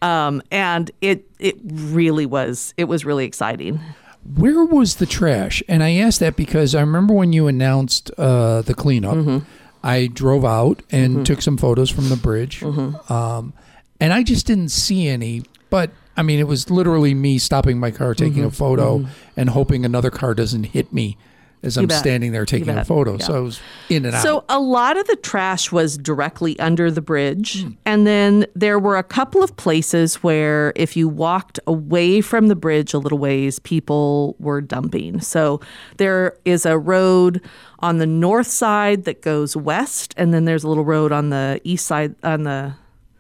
um, 0.02 0.42
and 0.50 0.90
it 1.00 1.30
it 1.38 1.58
really 1.64 2.26
was 2.26 2.74
it 2.78 2.86
was 2.86 3.06
really 3.06 3.26
exciting. 3.26 3.80
Where 4.24 4.64
was 4.64 4.96
the 4.98 5.06
trash? 5.06 5.64
And 5.68 5.82
I 5.84 5.94
asked 5.96 6.20
that 6.20 6.36
because 6.36 6.76
I 6.76 6.82
remember 6.82 7.14
when 7.14 7.34
you 7.34 7.48
announced 7.48 8.12
uh, 8.18 8.62
the 8.62 8.74
cleanup, 8.74 9.16
Mm-hmm. 9.16 9.46
I 9.84 10.06
drove 10.08 10.46
out 10.46 10.84
and 10.92 11.26
took 11.26 11.42
some 11.42 11.58
photos 11.58 11.90
from 11.90 12.10
the 12.10 12.16
bridge, 12.16 12.60
Mm-hmm. 12.60 13.12
um, 13.12 13.54
and 14.00 14.14
I 14.14 14.22
just 14.22 14.46
didn't 14.46 14.70
see 14.70 15.08
any. 15.08 15.42
But 15.72 15.90
I 16.16 16.22
mean, 16.22 16.40
it 16.40 16.48
was 16.48 16.70
literally 16.70 17.16
me 17.16 17.40
stopping 17.40 17.80
my 17.80 17.90
car, 17.90 18.14
taking 18.14 18.40
Mm-hmm. 18.40 18.46
a 18.48 18.52
photo, 18.52 19.08
and 19.36 19.50
hoping 19.50 19.84
another 19.84 20.12
car 20.12 20.36
doesn't 20.36 20.66
hit 20.66 20.94
me 20.94 21.18
as 21.64 21.78
I'm 21.78 21.88
bet. 21.88 22.00
standing 22.00 22.32
there 22.32 22.46
taking 22.46 22.70
a 22.70 22.84
photo. 22.84 23.18
Yeah. 23.18 23.26
So 23.26 23.36
I 23.36 23.40
was 23.40 23.62
in 23.90 24.06
and 24.06 24.14
So 24.14 24.18
out. 24.18 24.24
So 24.24 24.46
a 24.50 24.60
lot 24.60 24.98
of 24.98 25.06
the 25.08 25.16
trash 25.18 25.72
was 25.72 25.98
directly 25.98 26.58
under 26.60 26.90
the 26.90 27.02
bridge. 27.02 27.64
Hmm. 27.64 27.72
And 27.86 28.08
then 28.08 28.46
there 28.56 28.80
were 28.80 28.98
a 28.98 29.04
couple 29.04 29.44
of 29.44 29.56
places 29.58 30.16
where 30.16 30.74
if 30.76 30.98
you 30.98 31.08
walked 31.08 31.60
away 31.68 32.22
from 32.22 32.48
the 32.48 32.56
bridge 32.56 32.94
a 32.94 32.98
little 32.98 33.20
ways, 33.20 33.60
people 33.60 34.36
were 34.40 34.62
dumping. 34.62 35.22
So 35.22 35.62
there 35.98 36.38
is 36.46 36.66
a 36.66 36.78
road 36.78 37.42
on 37.80 37.98
the 37.98 38.08
north 38.08 38.48
side 38.48 39.06
that 39.06 39.22
goes 39.22 39.56
west, 39.56 40.14
and 40.18 40.34
then 40.34 40.46
there's 40.46 40.64
a 40.64 40.68
little 40.68 40.86
road 40.86 41.12
on 41.12 41.30
the 41.30 41.60
east 41.64 41.86
side 41.86 42.16
on 42.24 42.44
the 42.44 42.74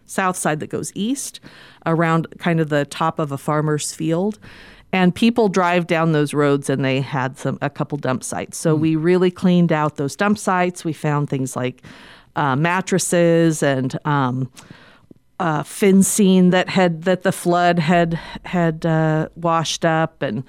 south 0.05 0.35
side 0.35 0.59
that 0.59 0.69
goes 0.69 0.91
east 0.93 1.39
around 1.85 2.27
kind 2.37 2.59
of 2.59 2.69
the 2.69 2.85
top 2.85 3.17
of 3.17 3.31
a 3.31 3.37
farmer's 3.37 3.93
field 3.93 4.37
and 4.93 5.15
people 5.15 5.47
drive 5.47 5.87
down 5.87 6.11
those 6.11 6.33
roads 6.33 6.69
and 6.69 6.83
they 6.83 7.01
had 7.01 7.37
some 7.37 7.57
a 7.61 7.69
couple 7.69 7.97
dump 7.97 8.23
sites. 8.23 8.57
So 8.57 8.75
we 8.75 8.95
really 8.95 9.31
cleaned 9.31 9.71
out 9.71 9.95
those 9.95 10.15
dump 10.15 10.37
sites. 10.37 10.83
We 10.83 10.93
found 10.93 11.29
things 11.29 11.55
like 11.55 11.81
uh, 12.35 12.55
mattresses 12.55 13.63
and 13.63 13.97
um, 14.05 14.51
uh, 15.39 15.63
fencing 15.63 16.51
that 16.51 16.69
had 16.69 17.03
that 17.03 17.23
the 17.23 17.31
flood 17.31 17.79
had 17.79 18.19
had 18.45 18.85
uh, 18.85 19.29
washed 19.35 19.85
up 19.85 20.21
and 20.21 20.43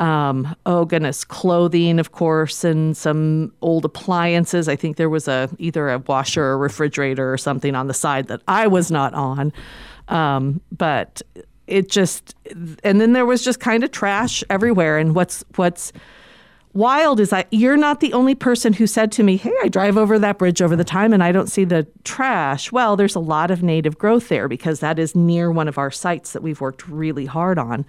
um, 0.00 0.56
oh 0.66 0.84
goodness 0.84 1.22
clothing 1.22 2.00
of 2.00 2.10
course 2.10 2.64
and 2.64 2.96
some 2.96 3.52
old 3.60 3.84
appliances. 3.84 4.68
I 4.68 4.76
think 4.76 4.96
there 4.96 5.10
was 5.10 5.28
a 5.28 5.50
either 5.58 5.90
a 5.90 5.98
washer 5.98 6.42
or 6.42 6.58
refrigerator 6.58 7.32
or 7.32 7.38
something 7.38 7.74
on 7.74 7.86
the 7.86 7.94
side 7.94 8.28
that 8.28 8.40
i 8.48 8.66
was 8.66 8.90
not 8.90 9.14
on. 9.14 9.52
Um, 10.08 10.60
but 10.70 11.22
it 11.66 11.88
just 11.88 12.34
and 12.82 13.00
then 13.00 13.12
there 13.12 13.26
was 13.26 13.42
just 13.42 13.60
kind 13.60 13.84
of 13.84 13.90
trash 13.90 14.44
everywhere 14.50 14.98
and 14.98 15.14
what's 15.14 15.44
what's 15.56 15.92
wild 16.74 17.20
is 17.20 17.30
that 17.30 17.46
you're 17.50 17.76
not 17.76 18.00
the 18.00 18.12
only 18.12 18.34
person 18.34 18.72
who 18.72 18.86
said 18.86 19.12
to 19.12 19.22
me, 19.22 19.36
"Hey, 19.36 19.52
I 19.62 19.68
drive 19.68 19.96
over 19.96 20.18
that 20.18 20.38
bridge 20.38 20.60
over 20.60 20.76
the 20.76 20.84
time 20.84 21.12
and 21.12 21.22
I 21.22 21.32
don't 21.32 21.48
see 21.48 21.64
the 21.64 21.86
trash." 22.02 22.70
Well, 22.72 22.96
there's 22.96 23.14
a 23.14 23.20
lot 23.20 23.50
of 23.50 23.62
native 23.62 23.96
growth 23.96 24.28
there 24.28 24.48
because 24.48 24.80
that 24.80 24.98
is 24.98 25.14
near 25.14 25.50
one 25.50 25.68
of 25.68 25.78
our 25.78 25.90
sites 25.90 26.32
that 26.32 26.42
we've 26.42 26.60
worked 26.60 26.86
really 26.88 27.26
hard 27.26 27.58
on. 27.58 27.86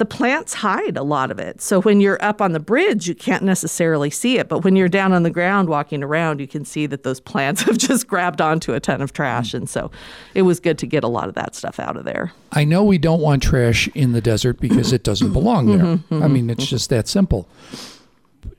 The 0.00 0.06
plants 0.06 0.54
hide 0.54 0.96
a 0.96 1.02
lot 1.02 1.30
of 1.30 1.38
it. 1.38 1.60
So 1.60 1.82
when 1.82 2.00
you're 2.00 2.16
up 2.24 2.40
on 2.40 2.52
the 2.52 2.58
bridge, 2.58 3.06
you 3.06 3.14
can't 3.14 3.42
necessarily 3.42 4.08
see 4.08 4.38
it, 4.38 4.48
but 4.48 4.64
when 4.64 4.74
you're 4.74 4.88
down 4.88 5.12
on 5.12 5.24
the 5.24 5.30
ground 5.30 5.68
walking 5.68 6.02
around, 6.02 6.40
you 6.40 6.48
can 6.48 6.64
see 6.64 6.86
that 6.86 7.02
those 7.02 7.20
plants 7.20 7.60
have 7.64 7.76
just 7.76 8.06
grabbed 8.06 8.40
onto 8.40 8.72
a 8.72 8.80
ton 8.80 9.02
of 9.02 9.12
trash 9.12 9.52
and 9.52 9.68
so 9.68 9.90
it 10.32 10.40
was 10.40 10.58
good 10.58 10.78
to 10.78 10.86
get 10.86 11.04
a 11.04 11.06
lot 11.06 11.28
of 11.28 11.34
that 11.34 11.54
stuff 11.54 11.78
out 11.78 11.98
of 11.98 12.06
there. 12.06 12.32
I 12.50 12.64
know 12.64 12.82
we 12.82 12.96
don't 12.96 13.20
want 13.20 13.42
trash 13.42 13.88
in 13.88 14.12
the 14.12 14.22
desert 14.22 14.58
because 14.58 14.90
it 14.90 15.02
doesn't 15.02 15.34
belong 15.34 15.66
there. 15.66 15.84
Mm-hmm, 15.84 16.22
I 16.22 16.28
mean, 16.28 16.48
it's 16.48 16.64
just 16.64 16.88
that 16.88 17.06
simple. 17.06 17.46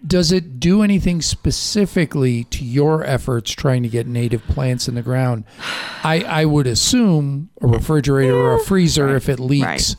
Does 0.06 0.32
it 0.32 0.60
do 0.60 0.84
anything 0.84 1.24
specifically 1.24 2.44
to 2.46 2.64
your 2.64 3.04
efforts 3.04 3.50
trying 3.50 3.82
to 3.82 3.90
get 3.90 4.06
native 4.06 4.44
plants 4.44 4.88
in 4.88 4.94
the 4.94 5.02
ground? 5.02 5.46
I, 6.04 6.22
I 6.22 6.46
would 6.46 6.68
assume 6.68 7.50
a 7.62 7.66
refrigerator 7.66 8.36
or 8.36 8.54
a 8.54 8.60
freezer, 8.64 9.16
if 9.16 9.28
it 9.28 9.40
leaks, 9.40 9.66
Right. 9.66 9.96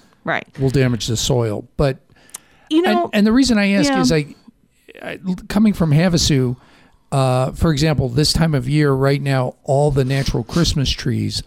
Will 0.59 0.71
damage 0.71 1.07
the 1.07 1.17
soil. 1.17 1.69
But 1.77 1.99
You 2.71 2.83
know, 2.83 3.05
and, 3.05 3.11
and 3.15 3.27
the 3.27 3.33
reason 3.33 3.59
I 3.59 3.73
ask 3.73 3.91
yeah. 3.91 4.01
is 4.01 4.13
I, 4.13 4.35
I 5.03 5.19
coming 5.49 5.73
from 5.73 5.91
Havasu, 5.91 6.57
uh, 7.11 7.53
for 7.53 7.73
example, 7.73 8.09
this 8.09 8.33
time 8.33 8.55
of 8.55 8.69
year 8.69 8.93
right 8.93 9.21
now, 9.21 9.57
all 9.65 9.91
the 9.91 10.05
natural 10.05 10.45
Christmas 10.45 10.91
trees 10.91 11.43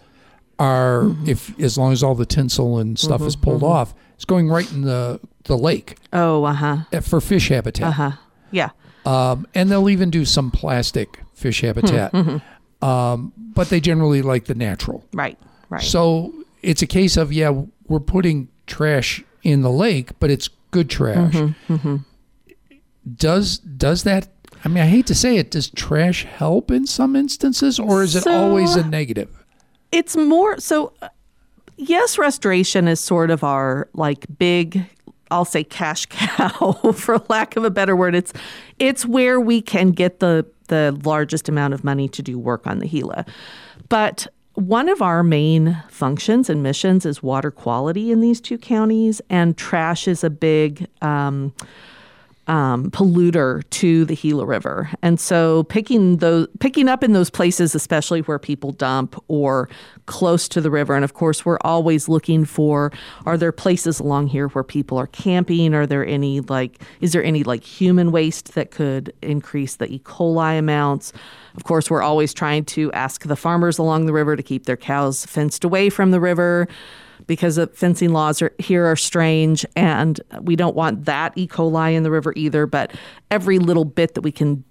are 0.58 1.02
Mm-hmm. 1.02 1.28
if 1.28 1.60
as 1.60 1.76
long 1.76 1.92
as 1.92 2.02
all 2.02 2.14
the 2.14 2.24
tinsel 2.24 2.78
and 2.78 2.98
stuff 2.98 3.20
is 3.22 3.36
pulled 3.36 3.62
off, 3.62 3.94
it's 4.14 4.24
going 4.24 4.48
right 4.48 4.70
in 4.72 4.82
the 4.82 5.20
the 5.44 5.56
lake 5.56 5.96
oh, 6.12 6.44
uh-huh. 6.44 6.78
uh, 6.92 7.00
for 7.00 7.20
fish 7.20 7.48
habitat. 7.50 7.88
Uh-huh. 7.88 8.12
Yeah. 8.50 8.70
Um, 9.04 9.46
and 9.54 9.70
they'll 9.70 9.90
even 9.90 10.10
do 10.10 10.24
some 10.24 10.50
plastic 10.50 11.20
fish 11.34 11.60
habitat. 11.60 12.12
Mm-hmm. 12.12 12.84
Um, 12.84 13.32
but 13.36 13.68
they 13.68 13.80
generally 13.80 14.22
like 14.22 14.46
the 14.46 14.54
natural. 14.54 15.04
Right. 15.12 15.38
Right. 15.68 15.82
So 15.82 16.32
it's 16.62 16.82
a 16.82 16.86
case 16.86 17.16
of 17.16 17.32
yeah, 17.32 17.64
we're 17.86 18.00
putting 18.00 18.48
trash 18.66 19.22
in 19.42 19.62
the 19.62 19.70
lake, 19.70 20.10
but 20.18 20.30
it's 20.30 20.48
good 20.70 20.90
trash. 20.90 21.32
Mm-hmm, 21.34 21.96
Does 23.16 23.58
does 23.58 24.02
that? 24.04 24.28
I 24.64 24.68
mean, 24.68 24.78
I 24.82 24.86
hate 24.86 25.06
to 25.06 25.14
say 25.14 25.36
it. 25.36 25.50
Does 25.52 25.70
trash 25.70 26.24
help 26.24 26.70
in 26.70 26.86
some 26.86 27.14
instances, 27.14 27.78
or 27.78 28.02
is 28.02 28.16
it 28.16 28.24
So- 28.24 28.32
always 28.32 28.74
a 28.76 28.86
negative? 28.86 29.28
it's 29.92 30.16
more 30.16 30.58
so 30.58 30.92
yes, 31.76 32.18
restoration 32.18 32.88
is 32.88 32.98
sort 32.98 33.30
of 33.30 33.44
our 33.44 33.88
like 33.94 34.26
big 34.38 34.84
I'll 35.30 35.44
say 35.44 35.62
cash 35.64 36.06
cow 36.10 36.72
for 36.92 37.18
lack 37.28 37.56
of 37.56 37.64
a 37.64 37.70
better 37.70 37.94
word. 37.94 38.14
It's 38.16 38.32
it's 38.80 39.06
where 39.06 39.40
we 39.40 39.62
can 39.62 39.92
get 39.92 40.18
the 40.18 40.44
the 40.68 40.98
largest 41.04 41.48
amount 41.48 41.72
of 41.74 41.84
money 41.84 42.08
to 42.08 42.22
do 42.22 42.36
work 42.38 42.66
on 42.66 42.80
the 42.80 42.88
Gila. 42.88 43.24
But 43.88 44.26
one 44.56 44.88
of 44.88 45.02
our 45.02 45.22
main 45.22 45.82
functions 45.90 46.48
and 46.48 46.62
missions 46.62 47.04
is 47.04 47.22
water 47.22 47.50
quality 47.50 48.10
in 48.10 48.20
these 48.20 48.40
two 48.40 48.56
counties, 48.56 49.20
and 49.28 49.56
trash 49.56 50.08
is 50.08 50.24
a 50.24 50.30
big 50.30 50.88
um, 51.02 51.52
um, 52.48 52.90
polluter 52.90 53.68
to 53.70 54.04
the 54.04 54.14
Gila 54.14 54.46
River. 54.46 54.90
And 55.02 55.18
so 55.18 55.64
picking 55.64 56.18
those 56.18 56.46
picking 56.60 56.88
up 56.88 57.02
in 57.02 57.12
those 57.12 57.30
places, 57.30 57.74
especially 57.74 58.20
where 58.20 58.38
people 58.38 58.72
dump 58.72 59.22
or 59.28 59.68
close 60.06 60.48
to 60.48 60.60
the 60.60 60.70
river. 60.70 60.94
And 60.94 61.04
of 61.04 61.14
course, 61.14 61.44
we're 61.44 61.58
always 61.62 62.08
looking 62.08 62.44
for 62.44 62.92
are 63.24 63.36
there 63.36 63.52
places 63.52 63.98
along 63.98 64.28
here 64.28 64.48
where 64.48 64.64
people 64.64 64.98
are 64.98 65.08
camping? 65.08 65.74
Are 65.74 65.86
there 65.86 66.06
any 66.06 66.40
like 66.40 66.80
is 67.00 67.12
there 67.12 67.24
any 67.24 67.42
like 67.42 67.64
human 67.64 68.12
waste 68.12 68.54
that 68.54 68.70
could 68.70 69.12
increase 69.22 69.76
the 69.76 69.90
E. 69.92 69.98
coli 70.00 70.58
amounts? 70.58 71.12
Of 71.56 71.64
course, 71.64 71.90
we're 71.90 72.02
always 72.02 72.32
trying 72.34 72.64
to 72.66 72.92
ask 72.92 73.24
the 73.24 73.36
farmers 73.36 73.78
along 73.78 74.06
the 74.06 74.12
river 74.12 74.36
to 74.36 74.42
keep 74.42 74.66
their 74.66 74.76
cows 74.76 75.26
fenced 75.26 75.64
away 75.64 75.90
from 75.90 76.10
the 76.10 76.20
river 76.20 76.68
because 77.26 77.56
the 77.56 77.66
fencing 77.68 78.12
laws 78.12 78.40
are, 78.42 78.54
here 78.58 78.86
are 78.86 78.96
strange 78.96 79.66
and 79.74 80.20
we 80.42 80.56
don't 80.56 80.76
want 80.76 81.04
that 81.06 81.32
E. 81.36 81.46
coli 81.46 81.94
in 81.94 82.02
the 82.02 82.10
river 82.10 82.32
either. 82.36 82.66
But 82.66 82.92
every 83.30 83.58
little 83.58 83.84
bit 83.84 84.14
that 84.14 84.22
we 84.22 84.32
can 84.32 84.64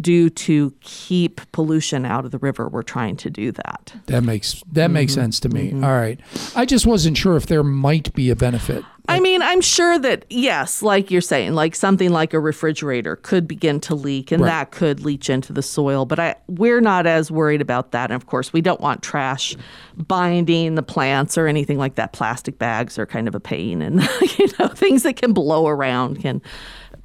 do 0.00 0.30
to 0.30 0.74
keep 0.80 1.40
pollution 1.52 2.04
out 2.04 2.24
of 2.24 2.30
the 2.30 2.38
river, 2.38 2.68
we're 2.68 2.82
trying 2.82 3.16
to 3.16 3.30
do 3.30 3.52
that. 3.52 3.94
That 4.06 4.22
makes 4.22 4.62
that 4.72 4.86
mm-hmm. 4.86 4.92
makes 4.92 5.14
sense 5.14 5.40
to 5.40 5.48
me. 5.48 5.68
Mm-hmm. 5.68 5.84
All 5.84 5.92
right, 5.92 6.20
I 6.54 6.64
just 6.64 6.86
wasn't 6.86 7.16
sure 7.16 7.36
if 7.36 7.46
there 7.46 7.62
might 7.62 8.12
be 8.14 8.30
a 8.30 8.36
benefit. 8.36 8.84
I 9.08 9.18
mean, 9.18 9.42
I'm 9.42 9.60
sure 9.60 9.98
that 9.98 10.24
yes, 10.30 10.82
like 10.82 11.10
you're 11.10 11.20
saying, 11.20 11.54
like 11.54 11.74
something 11.74 12.10
like 12.10 12.32
a 12.32 12.38
refrigerator 12.38 13.16
could 13.16 13.48
begin 13.48 13.80
to 13.80 13.94
leak, 13.94 14.30
and 14.30 14.42
right. 14.42 14.48
that 14.48 14.70
could 14.70 15.00
leach 15.00 15.28
into 15.28 15.52
the 15.52 15.62
soil. 15.62 16.06
But 16.06 16.20
I, 16.20 16.36
we're 16.46 16.80
not 16.80 17.06
as 17.06 17.30
worried 17.30 17.60
about 17.60 17.90
that. 17.90 18.10
And 18.10 18.22
of 18.22 18.26
course, 18.26 18.52
we 18.52 18.60
don't 18.60 18.80
want 18.80 19.02
trash 19.02 19.56
binding 19.96 20.76
the 20.76 20.82
plants 20.82 21.36
or 21.36 21.48
anything 21.48 21.78
like 21.78 21.96
that. 21.96 22.12
Plastic 22.12 22.58
bags 22.58 22.98
are 22.98 23.06
kind 23.06 23.26
of 23.26 23.34
a 23.34 23.40
pain, 23.40 23.82
and 23.82 24.00
you 24.38 24.46
know, 24.58 24.68
things 24.68 25.02
that 25.02 25.16
can 25.16 25.32
blow 25.32 25.66
around 25.66 26.20
can 26.20 26.40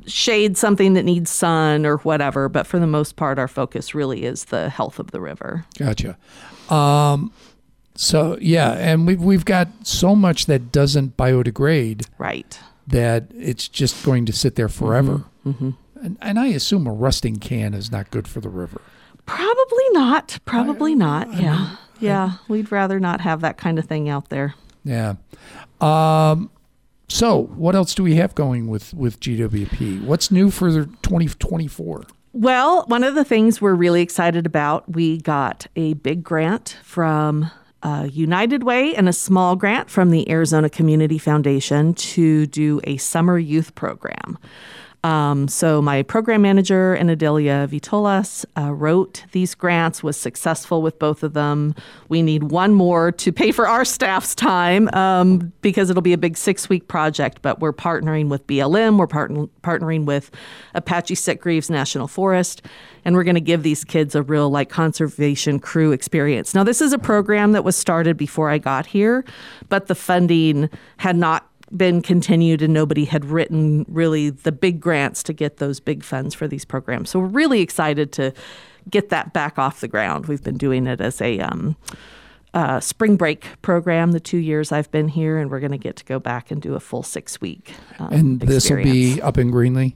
shade 0.08 0.58
something 0.58 0.94
that 0.94 1.04
needs 1.04 1.30
sun 1.30 1.86
or 1.86 1.98
whatever. 1.98 2.50
But 2.50 2.68
for 2.68 2.80
the 2.80 2.88
most 2.88 3.16
part, 3.16 3.40
our 3.40 3.48
focus 3.48 3.96
really 3.96 4.24
is 4.24 4.46
the 4.46 4.70
health 4.70 5.00
of 5.00 5.12
the 5.12 5.22
river. 5.22 5.66
Gotcha. 5.78 6.18
Um, 6.70 7.32
so 7.96 8.38
yeah, 8.42 8.74
and 8.74 9.08
we've 9.08 9.22
we've 9.22 9.46
got 9.46 9.70
so 9.84 10.16
much 10.16 10.48
that 10.48 10.72
doesn't 10.72 11.18
biodegrade. 11.18 12.08
Right. 12.18 12.60
That 12.88 13.26
it's 13.34 13.68
just 13.68 14.04
going 14.06 14.26
to 14.26 14.34
sit 14.34 14.56
there 14.56 14.70
forever. 14.70 15.24
Mm-hmm. 15.46 15.50
Mm-hmm. 15.50 16.06
And, 16.06 16.18
and 16.22 16.40
I 16.40 16.48
assume 16.48 16.86
a 16.88 16.92
rusting 16.92 17.38
can 17.38 17.74
is 17.74 17.92
not 17.92 18.12
good 18.12 18.28
for 18.28 18.42
the 18.42 18.50
river. 18.50 18.82
Probably 19.26 19.90
not. 19.92 20.38
Probably 20.46 20.92
I, 20.92 20.96
not. 20.96 21.28
I, 21.30 21.40
yeah. 21.40 21.56
I, 21.56 21.78
yeah. 22.00 22.32
We'd 22.48 22.72
rather 22.72 23.00
not 23.00 23.22
have 23.22 23.42
that 23.42 23.58
kind 23.58 23.80
of 23.80 23.86
thing 23.86 24.10
out 24.10 24.30
there. 24.30 24.54
Yeah. 24.84 25.16
Um, 25.82 26.52
so, 27.08 27.44
what 27.56 27.76
else 27.76 27.94
do 27.94 28.04
we 28.04 28.16
have 28.16 28.34
going 28.36 28.68
with 28.68 28.94
with 28.94 29.20
GWP? 29.20 30.04
What's 30.04 30.32
new 30.32 30.50
for 30.50 30.70
2024? 30.72 32.06
Well, 32.34 32.84
one 32.88 33.04
of 33.04 33.16
the 33.16 33.24
things 33.24 33.62
we're 33.62 33.76
really 33.76 34.02
excited 34.02 34.46
about, 34.46 34.92
we 34.92 35.20
got 35.22 35.68
a 35.78 35.94
big 35.94 36.24
grant 36.24 36.78
from 36.84 37.50
uh, 37.82 38.10
United 38.12 38.64
Way 38.64 38.94
and 38.96 39.08
a 39.08 39.14
small 39.14 39.56
grant 39.56 39.90
from 39.90 40.10
the 40.12 40.30
Arizona 40.30 40.70
Community 40.70 41.18
Foundation 41.18 41.94
to 41.94 42.46
do 42.48 42.82
a 42.84 42.98
summer 42.98 43.38
youth 43.38 43.74
program. 43.76 44.38
Um, 45.06 45.48
so 45.48 45.84
my 45.84 46.02
program 46.02 46.42
manager, 46.42 46.98
Anadelia 47.00 47.68
Vitolas, 47.68 48.44
uh, 48.58 48.74
wrote 48.74 49.24
these 49.34 49.54
grants, 49.54 50.02
was 50.02 50.18
successful 50.18 50.82
with 50.82 50.98
both 50.98 51.22
of 51.22 51.34
them. 51.34 51.76
We 52.10 52.24
need 52.24 52.46
one 52.46 52.74
more 52.74 53.12
to 53.12 53.32
pay 53.32 53.52
for 53.52 53.68
our 53.68 53.86
staff's 53.86 54.34
time 54.34 54.90
um, 54.96 55.54
because 55.62 55.92
it'll 55.92 56.02
be 56.02 56.14
a 56.14 56.18
big 56.18 56.36
six-week 56.36 56.88
project, 56.88 57.44
but 57.44 57.60
we're 57.60 57.72
partnering 57.72 58.30
with 58.30 58.48
BLM, 58.48 58.98
we're 58.98 59.06
part- 59.06 59.32
partnering 59.62 60.06
with 60.06 60.32
Apache 60.74 61.14
Sitgreaves 61.14 61.70
National 61.70 62.08
Forest, 62.08 62.64
and 63.06 63.16
we're 63.16 63.24
going 63.24 63.36
to 63.36 63.42
give 63.42 63.62
these 63.62 63.84
kids 63.84 64.16
a 64.16 64.24
real 64.24 64.50
like 64.50 64.70
conservation 64.70 65.60
crew 65.60 65.92
experience. 65.92 66.56
Now, 66.56 66.64
this 66.64 66.82
is 66.82 66.94
a 66.94 66.98
program 66.98 67.52
that 67.52 67.64
was 67.64 67.76
started 67.76 68.18
before 68.18 68.50
I 68.50 68.58
got 68.58 68.88
here, 68.88 69.24
but 69.70 69.86
the 69.86 69.94
funding 69.94 70.68
had 70.98 71.16
not 71.16 71.48
been 71.76 72.02
continued 72.02 72.62
and 72.62 72.74
nobody 72.74 73.06
had 73.06 73.26
written 73.26 73.86
really 73.88 74.30
the 74.30 74.52
big 74.52 74.80
grants 74.80 75.24
to 75.24 75.34
get 75.34 75.58
those 75.58 75.80
big 75.80 76.04
funds 76.04 76.34
for 76.34 76.48
these 76.48 76.66
programs. 76.66 77.10
So 77.10 77.20
we're 77.20 77.28
really 77.28 77.62
excited 77.62 78.12
to 78.14 78.34
get 78.90 79.10
that 79.10 79.34
back 79.34 79.58
off 79.58 79.82
the 79.82 79.88
ground. 79.88 80.28
We've 80.28 80.44
been 80.44 80.58
doing 80.58 80.88
it 80.88 81.02
as 81.02 81.22
a 81.22 81.40
um, 81.40 81.76
uh, 82.54 82.80
spring 82.80 83.18
break 83.18 83.46
program 83.62 84.12
the 84.14 84.20
two 84.20 84.38
years 84.38 84.72
I've 84.72 84.90
been 84.92 85.10
here, 85.10 85.38
and 85.38 85.52
we're 85.52 85.60
going 85.60 85.72
to 85.72 85.78
get 85.78 85.98
to 85.98 86.06
go 86.06 86.20
back 86.20 86.52
and 86.52 86.62
do 86.62 86.76
a 86.76 86.80
full 86.80 87.04
six 87.04 87.42
week. 87.42 87.74
Um, 88.00 88.14
and 88.14 88.40
this 88.40 88.70
will 88.70 88.84
be 88.84 89.22
up 89.22 89.38
in 89.38 89.52
Greenlee? 89.52 89.96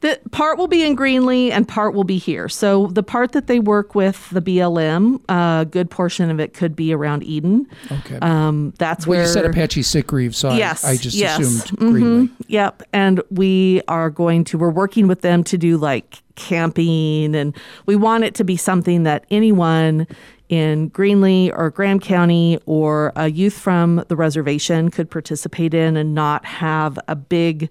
The 0.00 0.20
part 0.30 0.58
will 0.58 0.68
be 0.68 0.84
in 0.84 0.96
Greenlee 0.96 1.50
and 1.50 1.66
part 1.66 1.92
will 1.92 2.04
be 2.04 2.18
here. 2.18 2.48
So 2.48 2.86
the 2.86 3.02
part 3.02 3.32
that 3.32 3.48
they 3.48 3.58
work 3.58 3.96
with 3.96 4.30
the 4.30 4.40
BLM, 4.40 5.20
a 5.28 5.32
uh, 5.32 5.64
good 5.64 5.90
portion 5.90 6.30
of 6.30 6.38
it 6.38 6.54
could 6.54 6.76
be 6.76 6.92
around 6.92 7.24
Eden. 7.24 7.66
Okay. 7.90 8.18
Um, 8.22 8.72
that's 8.78 9.06
well, 9.06 9.18
where 9.18 9.26
you 9.26 9.32
said 9.32 9.44
Apache 9.44 9.82
Sitgreaves, 9.82 10.36
so 10.36 10.52
yes, 10.52 10.84
I, 10.84 10.90
I 10.90 10.96
just 10.96 11.16
yes. 11.16 11.40
assumed 11.40 11.78
mm-hmm. 11.78 11.88
Greenlee. 11.88 12.30
Yep. 12.46 12.82
And 12.92 13.22
we 13.30 13.82
are 13.88 14.08
going 14.08 14.44
to 14.44 14.58
we're 14.58 14.70
working 14.70 15.08
with 15.08 15.22
them 15.22 15.42
to 15.44 15.58
do 15.58 15.76
like 15.76 16.22
camping, 16.36 17.34
and 17.34 17.56
we 17.86 17.96
want 17.96 18.22
it 18.22 18.36
to 18.36 18.44
be 18.44 18.56
something 18.56 19.02
that 19.02 19.24
anyone 19.30 20.06
in 20.48 20.90
Greenlee 20.90 21.52
or 21.54 21.70
Graham 21.70 22.00
County 22.00 22.58
or 22.66 23.12
a 23.16 23.30
youth 23.30 23.58
from 23.58 24.04
the 24.08 24.16
reservation 24.16 24.90
could 24.90 25.10
participate 25.10 25.74
in 25.74 25.96
and 25.96 26.14
not 26.14 26.44
have 26.44 26.98
a 27.08 27.16
big 27.16 27.68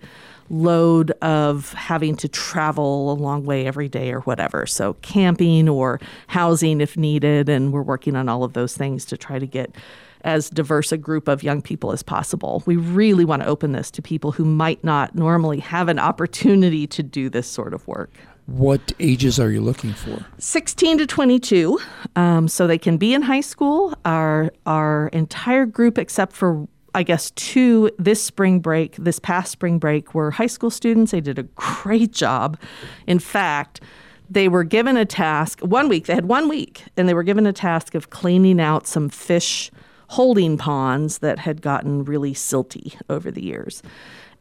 load 0.50 1.12
of 1.22 1.74
having 1.74 2.16
to 2.18 2.28
travel 2.28 3.12
a 3.12 3.16
long 3.16 3.44
way 3.46 3.66
every 3.66 3.90
day 3.90 4.12
or 4.12 4.22
whatever. 4.22 4.66
So, 4.66 4.94
camping 5.02 5.70
or 5.70 6.00
housing 6.28 6.82
if 6.82 6.98
needed. 6.98 7.50
And 7.50 7.72
we're 7.74 7.82
working 7.82 8.16
on 8.16 8.30
all 8.30 8.44
of 8.44 8.54
those 8.54 8.76
things 8.76 9.06
to 9.06 9.18
try 9.18 9.40
to 9.40 9.48
get 9.48 9.76
as 10.22 10.50
diverse 10.50 10.92
a 10.92 10.98
group 10.98 11.28
of 11.28 11.44
young 11.44 11.62
people 11.62 11.92
as 11.92 12.04
possible. 12.04 12.64
We 12.66 12.76
really 12.76 13.26
want 13.26 13.44
to 13.44 13.48
open 13.48 13.72
this 13.72 13.90
to 13.92 14.02
people 14.02 14.32
who 14.34 14.46
might 14.46 14.84
not 14.84 15.16
normally 15.16 15.60
have 15.60 15.88
an 15.88 16.00
opportunity 16.00 16.88
to 16.88 17.04
do 17.04 17.30
this 17.30 17.48
sort 17.48 17.74
of 17.74 17.88
work. 17.88 18.12
What 18.48 18.94
ages 19.00 19.40
are 19.42 19.52
you 19.52 19.60
looking 19.60 19.94
for? 19.94 20.26
16 20.38 21.00
to 21.00 21.08
22. 21.08 21.80
Um, 22.16 22.48
so 22.48 22.66
they 22.66 22.78
can 22.78 22.98
be 22.98 23.14
in 23.14 23.22
high 23.22 23.42
school. 23.42 23.94
Our, 24.06 24.52
our 24.66 25.10
entire 25.10 25.66
group, 25.66 25.98
except 25.98 26.34
for 26.34 26.68
I 26.98 27.04
guess, 27.04 27.30
two 27.36 27.92
this 28.00 28.24
spring 28.24 28.60
break, 28.60 28.96
this 28.96 29.20
past 29.20 29.52
spring 29.52 29.78
break, 29.78 30.16
were 30.16 30.32
high 30.32 30.48
school 30.48 30.72
students. 30.72 31.12
They 31.12 31.22
did 31.22 31.38
a 31.38 31.44
great 31.44 32.12
job. 32.12 32.58
In 33.06 33.20
fact, 33.20 33.82
they 34.28 34.48
were 34.48 34.64
given 34.64 34.98
a 34.98 35.06
task 35.06 35.60
one 35.60 35.90
week, 35.90 36.08
they 36.08 36.16
had 36.16 36.26
one 36.26 36.50
week, 36.50 36.86
and 36.98 37.08
they 37.08 37.14
were 37.14 37.22
given 37.22 37.46
a 37.46 37.54
task 37.54 37.94
of 37.94 38.10
cleaning 38.10 38.60
out 38.60 38.88
some 38.88 39.10
fish 39.10 39.70
holding 40.08 40.58
ponds 40.58 41.20
that 41.20 41.38
had 41.38 41.62
gotten 41.62 42.04
really 42.04 42.34
silty 42.34 43.00
over 43.12 43.30
the 43.30 43.44
years. 43.44 43.84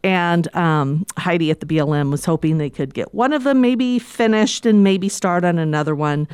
And 0.03 0.55
um, 0.57 1.05
Heidi 1.19 1.51
at 1.51 1.61
the 1.61 1.67
BLM 1.67 2.11
was 2.11 2.25
hoping 2.25 2.57
they 2.57 2.71
could 2.71 2.95
get 2.95 3.13
one 3.13 3.35
of 3.35 3.45
them 3.45 3.61
maybe 3.61 3.99
finished 3.99 4.65
and 4.65 4.83
maybe 4.83 5.11
start 5.11 5.45
on 5.45 5.59
another 5.59 5.95
one. 5.95 6.27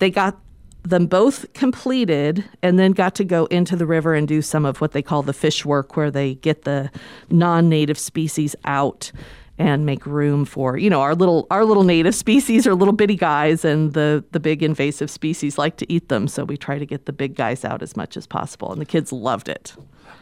They 0.00 0.10
got 0.10 0.36
them 0.82 1.06
both 1.06 1.52
completed 1.52 2.44
and 2.62 2.78
then 2.78 2.92
got 2.92 3.14
to 3.16 3.24
go 3.24 3.46
into 3.46 3.76
the 3.76 3.86
river 3.86 4.14
and 4.14 4.26
do 4.26 4.42
some 4.42 4.64
of 4.64 4.80
what 4.80 4.92
they 4.92 5.02
call 5.02 5.22
the 5.22 5.32
fish 5.32 5.64
work, 5.64 5.96
where 5.96 6.10
they 6.10 6.34
get 6.36 6.62
the 6.62 6.90
non 7.30 7.68
native 7.68 7.98
species 7.98 8.56
out 8.64 9.12
and 9.58 9.84
make 9.84 10.06
room 10.06 10.46
for 10.46 10.78
you 10.78 10.88
know 10.88 11.02
our 11.02 11.14
little 11.14 11.46
our 11.50 11.66
little 11.66 11.82
native 11.82 12.14
species 12.14 12.66
are 12.66 12.74
little 12.74 12.94
bitty 12.94 13.14
guys 13.14 13.62
and 13.62 13.92
the 13.92 14.24
the 14.32 14.40
big 14.40 14.62
invasive 14.62 15.10
species 15.10 15.58
like 15.58 15.76
to 15.76 15.92
eat 15.92 16.08
them. 16.08 16.26
So 16.26 16.44
we 16.44 16.56
try 16.56 16.78
to 16.78 16.86
get 16.86 17.04
the 17.04 17.12
big 17.12 17.34
guys 17.34 17.64
out 17.64 17.82
as 17.82 17.94
much 17.94 18.16
as 18.16 18.26
possible 18.26 18.72
and 18.72 18.80
the 18.80 18.86
kids 18.86 19.12
loved 19.12 19.48
it. 19.48 19.74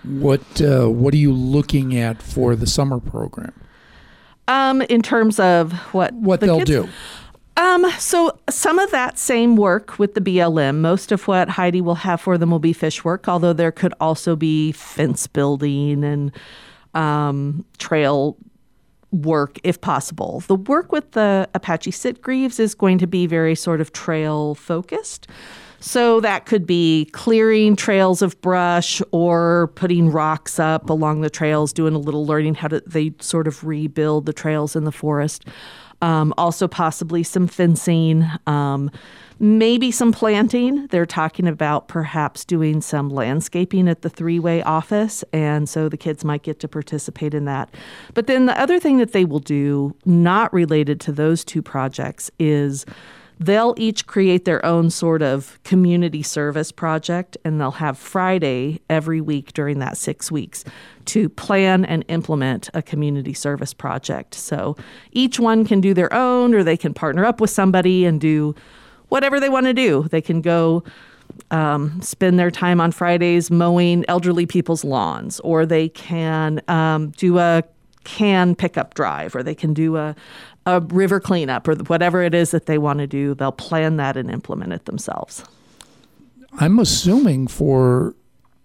What 0.03 0.61
uh, 0.61 0.89
what 0.89 1.15
are 1.15 1.19
you 1.19 1.33
looking 1.33 1.97
at 1.97 2.21
for 2.21 2.57
the 2.57 2.67
summer 2.67 2.99
program? 2.99 3.53
Um, 4.49 4.83
in 4.83 5.03
terms 5.03 5.39
of 5.39 5.73
what 5.93 6.13
what 6.15 6.41
the 6.41 6.47
they'll 6.47 6.59
kids, 6.59 6.71
do 6.71 6.89
um, 7.59 7.91
so 7.99 8.39
some 8.49 8.79
of 8.79 8.93
that 8.93 9.19
same 9.19 9.57
work 9.57 9.99
with 9.99 10.15
the 10.15 10.21
BLM, 10.21 10.77
most 10.77 11.11
of 11.11 11.27
what 11.27 11.49
Heidi 11.49 11.81
will 11.81 11.97
have 11.97 12.21
for 12.21 12.39
them 12.39 12.53
will 12.53 12.61
be 12.61 12.73
fish 12.73 13.05
work, 13.05 13.29
although 13.29 13.53
there 13.53 13.73
could 13.73 13.93
also 14.01 14.37
be 14.37 14.71
fence 14.71 15.27
building 15.27 16.05
and 16.05 16.31
um, 16.95 17.65
trail 17.79 18.37
work 19.11 19.59
if 19.65 19.81
possible. 19.81 20.45
The 20.47 20.55
work 20.55 20.93
with 20.93 21.13
the 21.13 21.49
Apache 21.53 21.91
Sitgreaves 21.91 22.61
is 22.61 22.77
going 22.77 22.99
to 22.99 23.09
be 23.09 23.27
very 23.27 23.57
sort 23.57 23.81
of 23.81 23.93
trail 23.93 24.55
focused. 24.55 25.27
So 25.81 26.21
that 26.21 26.47
could 26.47 26.67
be 26.67 27.07
clearing 27.07 27.77
trails 27.77 28.21
of 28.21 28.41
brush 28.41 29.01
or 29.13 29.69
putting 29.75 30.11
rocks 30.11 30.59
up 30.59 30.91
along 30.91 31.21
the 31.21 31.31
trails, 31.31 31.73
doing 31.73 31.95
a 31.95 31.99
little 31.99 32.27
learning 32.27 32.57
how 32.57 32.69
to 32.69 32.83
they 32.87 33.15
sort 33.21 33.47
of 33.47 33.65
rebuild 33.65 34.27
the 34.27 34.33
trails 34.33 34.75
in 34.75 34.85
the 34.85 34.93
forest. 34.93 35.45
Um, 36.01 36.33
also, 36.39 36.69
possibly 36.69 37.23
some 37.23 37.49
fencing, 37.49 38.25
um, 38.47 38.91
maybe 39.41 39.91
some 39.91 40.13
planting. 40.13 40.87
They're 40.89 41.07
talking 41.07 41.49
about 41.49 41.89
perhaps 41.89 42.45
doing 42.45 42.81
some 42.81 43.09
landscaping 43.09 43.89
at 43.89 44.03
the 44.03 44.11
three 44.11 44.39
way 44.39 44.63
office. 44.63 45.25
And 45.33 45.69
so 45.69 45.89
the 45.89 45.97
kids 45.97 46.25
might 46.25 46.43
get 46.43 46.61
to 46.61 46.69
participate 46.69 47.35
in 47.35 47.45
that. 47.47 47.75
But 48.15 48.27
then 48.29 48.47
the 48.47 48.61
other 48.61 48.79
thing 48.79 48.99
that 48.99 49.13
they 49.13 49.25
will 49.25 49.41
do, 49.41 49.95
not 50.05 50.53
related 50.53 51.01
to 51.03 51.13
those 51.13 51.45
two 51.45 51.63
projects, 51.63 52.31
is 52.39 52.87
they'll 53.39 53.75
each 53.77 54.07
create 54.07 54.45
their 54.45 54.65
own 54.65 54.91
sort 54.91 55.23
of 55.23 55.59
community 55.65 56.23
service 56.23 56.73
project 56.73 57.37
and 57.45 57.61
they'll 57.61 57.71
have 57.73 57.97
Friday 57.97 58.81
every 58.91 59.21
week 59.21 59.53
during 59.53 59.79
that 59.79 59.97
six 59.97 60.31
weeks 60.31 60.65
to 61.07 61.29
plan 61.29 61.85
and 61.85 62.05
implement 62.09 62.69
a 62.75 62.83
community 62.83 63.33
service 63.33 63.73
project. 63.73 64.35
So 64.35 64.77
each 65.13 65.39
one 65.39 65.65
can 65.65 65.81
do 65.81 65.95
their 65.95 66.13
own 66.13 66.55
or 66.55 66.65
they 66.65 66.77
can 66.77 66.93
partner 66.93 67.25
up 67.25 67.41
with 67.41 67.51
somebody 67.51 68.05
and 68.05 68.21
do 68.21 68.55
whatever 69.09 69.41
they 69.41 69.49
want 69.49 69.67
to 69.67 69.75
do. 69.75 70.07
They 70.11 70.21
can 70.21 70.41
go 70.41 70.83
um, 71.51 72.01
spend 72.03 72.39
their 72.39 72.51
time 72.51 72.81
on 72.81 72.93
Fridays 72.93 73.51
mowing 73.51 74.05
elderly 74.09 74.47
people's 74.47 74.85
lawns, 74.85 75.41
or 75.41 75.65
they 75.65 75.89
can 75.89 76.61
um, 76.69 77.11
do 77.11 77.39
a 77.39 77.63
can 78.05 78.55
pickup 78.55 78.95
drive, 78.95 79.35
or 79.37 79.43
they 79.43 79.55
can 79.55 79.75
do 79.75 79.97
a, 79.97 80.17
a 80.77 80.81
river 80.81 81.21
cleanup, 81.21 81.67
or 81.69 81.75
whatever 81.75 82.23
it 82.23 82.35
is 82.35 82.51
that 82.51 82.67
they 82.67 82.79
want 82.79 82.99
to 82.99 83.07
do. 83.07 83.35
They'll 83.35 83.53
plan 83.53 83.97
that 83.97 84.17
and 84.17 84.31
implement 84.31 84.73
it 84.73 84.85
themselves. 84.85 85.45
I'm 86.61 86.79
assuming 86.79 87.47
for 87.49 88.15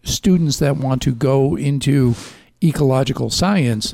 students 0.03 0.59
that 0.59 0.77
want 0.77 1.01
to 1.03 1.13
go 1.13 1.55
into 1.57 2.15
ecological 2.63 3.29
science, 3.29 3.91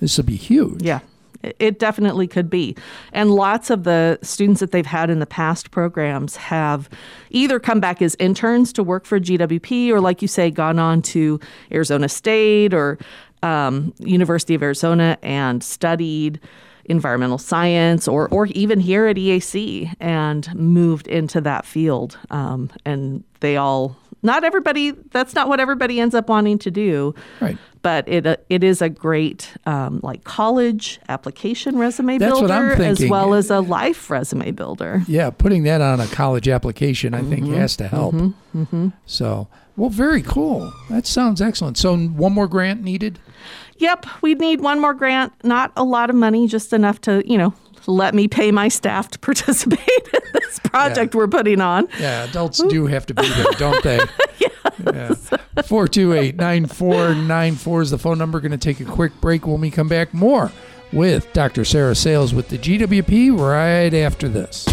this 0.00 0.16
will 0.16 0.24
be 0.24 0.36
huge. 0.36 0.82
Yeah. 0.82 1.00
It- 1.42 1.56
It 1.58 1.78
definitely 1.78 2.26
could 2.28 2.50
be. 2.50 2.76
And 3.14 3.30
lots 3.30 3.70
of 3.70 3.84
the 3.84 4.18
students 4.22 4.60
that 4.60 4.72
they've 4.72 4.84
had 4.84 5.08
in 5.08 5.20
the 5.20 5.26
past 5.26 5.70
programs 5.70 6.36
have 6.36 6.88
either 7.30 7.58
come 7.58 7.80
back 7.80 8.02
as 8.02 8.14
interns 8.18 8.72
to 8.74 8.82
work 8.82 9.06
for 9.06 9.18
GWP 9.18 9.90
or, 9.90 10.00
like 10.02 10.20
you 10.20 10.28
say, 10.28 10.50
gone 10.50 10.78
on 10.78 11.00
to 11.02 11.40
Arizona 11.72 12.08
State 12.10 12.74
or 12.74 12.98
um, 13.42 13.94
University 14.00 14.54
of 14.54 14.62
Arizona 14.62 15.16
and 15.22 15.62
studied 15.64 16.38
environmental 16.90 17.38
science 17.38 18.06
or, 18.08 18.28
or 18.28 18.46
even 18.46 18.80
here 18.80 19.06
at 19.06 19.16
EAC 19.16 19.94
and 20.00 20.54
moved 20.54 21.06
into 21.06 21.40
that 21.40 21.64
field. 21.64 22.18
Um, 22.30 22.70
and 22.84 23.24
they 23.40 23.56
all, 23.56 23.96
not 24.22 24.44
everybody, 24.44 24.90
that's 24.90 25.34
not 25.34 25.48
what 25.48 25.60
everybody 25.60 26.00
ends 26.00 26.14
up 26.14 26.28
wanting 26.28 26.58
to 26.58 26.70
do 26.70 27.14
Right. 27.40 27.56
But 27.82 28.08
it 28.08 28.26
uh, 28.26 28.36
it 28.48 28.62
is 28.62 28.82
a 28.82 28.88
great 28.88 29.52
um, 29.66 30.00
like 30.02 30.24
college 30.24 31.00
application 31.08 31.78
resume 31.78 32.18
That's 32.18 32.38
builder 32.40 32.74
as 32.82 33.02
well 33.06 33.34
as 33.34 33.50
a 33.50 33.60
life 33.60 34.10
resume 34.10 34.50
builder. 34.50 35.02
Yeah, 35.08 35.30
putting 35.30 35.62
that 35.64 35.80
on 35.80 36.00
a 36.00 36.06
college 36.08 36.48
application, 36.48 37.14
I 37.14 37.20
Mm-hmm. 37.20 37.30
think, 37.30 37.48
has 37.54 37.76
to 37.76 37.88
help. 37.88 38.14
So, 39.06 39.48
well, 39.76 39.90
very 39.90 40.22
cool. 40.22 40.72
That 40.88 41.06
sounds 41.06 41.40
excellent. 41.40 41.78
So, 41.78 41.96
one 41.96 42.32
more 42.32 42.48
grant 42.48 42.82
needed? 42.82 43.18
Yep, 43.78 44.06
we 44.20 44.34
need 44.34 44.60
one 44.60 44.80
more 44.80 44.92
grant. 44.94 45.32
Not 45.42 45.72
a 45.76 45.84
lot 45.84 46.10
of 46.10 46.16
money, 46.16 46.46
just 46.46 46.72
enough 46.72 47.00
to 47.02 47.22
you 47.30 47.38
know 47.38 47.54
let 47.86 48.14
me 48.14 48.28
pay 48.28 48.52
my 48.52 48.68
staff 48.68 49.08
to 49.10 49.18
participate 49.30 49.78
in 50.12 50.20
this 50.34 50.58
project 50.64 51.14
we're 51.14 51.26
putting 51.28 51.60
on. 51.62 51.88
Yeah, 51.98 52.24
adults 52.24 52.62
do 52.68 52.86
have 52.86 53.06
to 53.06 53.14
be 53.14 53.26
there, 53.28 53.46
don't 53.58 53.82
they? 53.82 54.00
yeah. 54.86 55.14
428 55.62 56.36
9494 56.36 57.82
is 57.82 57.90
the 57.90 57.98
phone 57.98 58.18
number. 58.18 58.40
Going 58.40 58.52
to 58.52 58.58
take 58.58 58.80
a 58.80 58.84
quick 58.84 59.12
break 59.20 59.46
when 59.46 59.60
we 59.60 59.70
come 59.70 59.88
back. 59.88 60.12
More 60.14 60.50
with 60.92 61.32
Dr. 61.32 61.64
Sarah 61.64 61.94
Sales 61.94 62.34
with 62.34 62.48
the 62.48 62.58
GWP 62.58 63.38
right 63.38 63.94
after 63.94 64.28
this. 64.28 64.66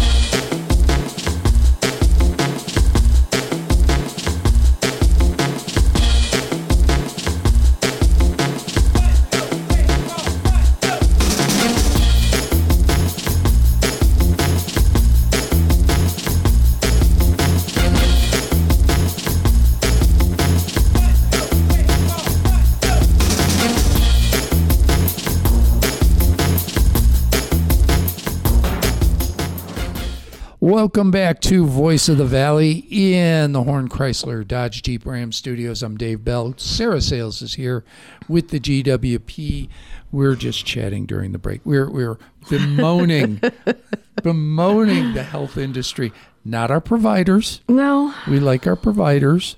Welcome 30.60 31.12
back 31.12 31.40
to 31.42 31.64
Voice 31.66 32.08
of 32.08 32.18
the 32.18 32.24
Valley 32.24 32.84
in 32.90 33.52
the 33.52 33.62
Horn 33.62 33.88
Chrysler 33.88 34.46
Dodge 34.46 34.82
Jeep 34.82 35.06
Ram 35.06 35.30
Studios. 35.30 35.84
I'm 35.84 35.96
Dave 35.96 36.24
Bell. 36.24 36.54
Sarah 36.56 37.00
Sales 37.00 37.42
is 37.42 37.54
here 37.54 37.84
with 38.28 38.48
the 38.48 38.58
GWP. 38.58 39.68
We're 40.10 40.34
just 40.34 40.66
chatting 40.66 41.06
during 41.06 41.30
the 41.30 41.38
break. 41.38 41.60
We're 41.64 41.88
we're 41.88 42.18
bemoaning 42.50 43.40
bemoaning 44.24 45.14
the 45.14 45.22
health 45.22 45.56
industry, 45.56 46.12
not 46.44 46.72
our 46.72 46.80
providers. 46.80 47.60
No, 47.68 48.12
We 48.26 48.40
like 48.40 48.66
our 48.66 48.76
providers. 48.76 49.56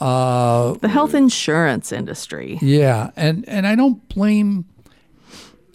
Uh, 0.00 0.72
the 0.80 0.88
health 0.88 1.14
insurance 1.14 1.92
industry. 1.92 2.58
yeah, 2.60 3.10
and 3.14 3.48
and 3.48 3.68
I 3.68 3.76
don't 3.76 4.08
blame 4.08 4.64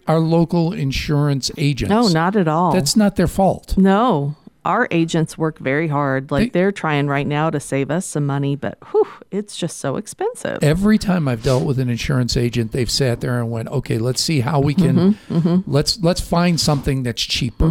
our 0.06 0.20
local 0.20 0.74
insurance 0.74 1.50
agents. 1.58 1.92
No, 1.92 2.10
not 2.10 2.36
at 2.36 2.50
all. 2.50 2.74
That's 2.74 2.98
not 2.98 3.16
their 3.16 3.28
fault. 3.28 3.78
no. 3.78 4.36
Our 4.66 4.88
agents 4.92 5.38
work 5.38 5.60
very 5.60 5.88
hard. 5.88 6.32
Like 6.32 6.52
They- 6.54 6.64
are 6.64 6.72
trying 6.72 7.08
right 7.08 7.28
now 7.28 7.50
to 7.52 7.60
save 7.60 7.92
us 7.92 8.06
some 8.06 8.26
money, 8.26 8.56
but 8.56 8.78
whew, 8.92 9.08
it's 9.32 9.56
just 9.56 9.78
so 9.78 9.96
expensive. 9.96 10.60
Every 10.64 10.98
time 10.98 11.28
I've 11.28 11.44
dealt 11.44 11.64
with 11.66 11.78
an 11.80 11.88
insurance 11.90 12.36
agent, 12.36 12.72
they've 12.72 12.90
sat 12.90 13.22
there 13.22 13.40
and 13.40 13.52
went, 13.52 13.70
"Okay, 13.70 13.98
let's 14.00 14.22
see 14.22 14.40
how 14.42 14.60
we 14.60 14.74
can 14.74 15.14
Mm-hmm, 15.30 15.72
let's 15.72 16.02
let's 16.02 16.20
find 16.20 16.60
something 16.60 17.04
that's 17.04 17.22
cheaper 17.22 17.70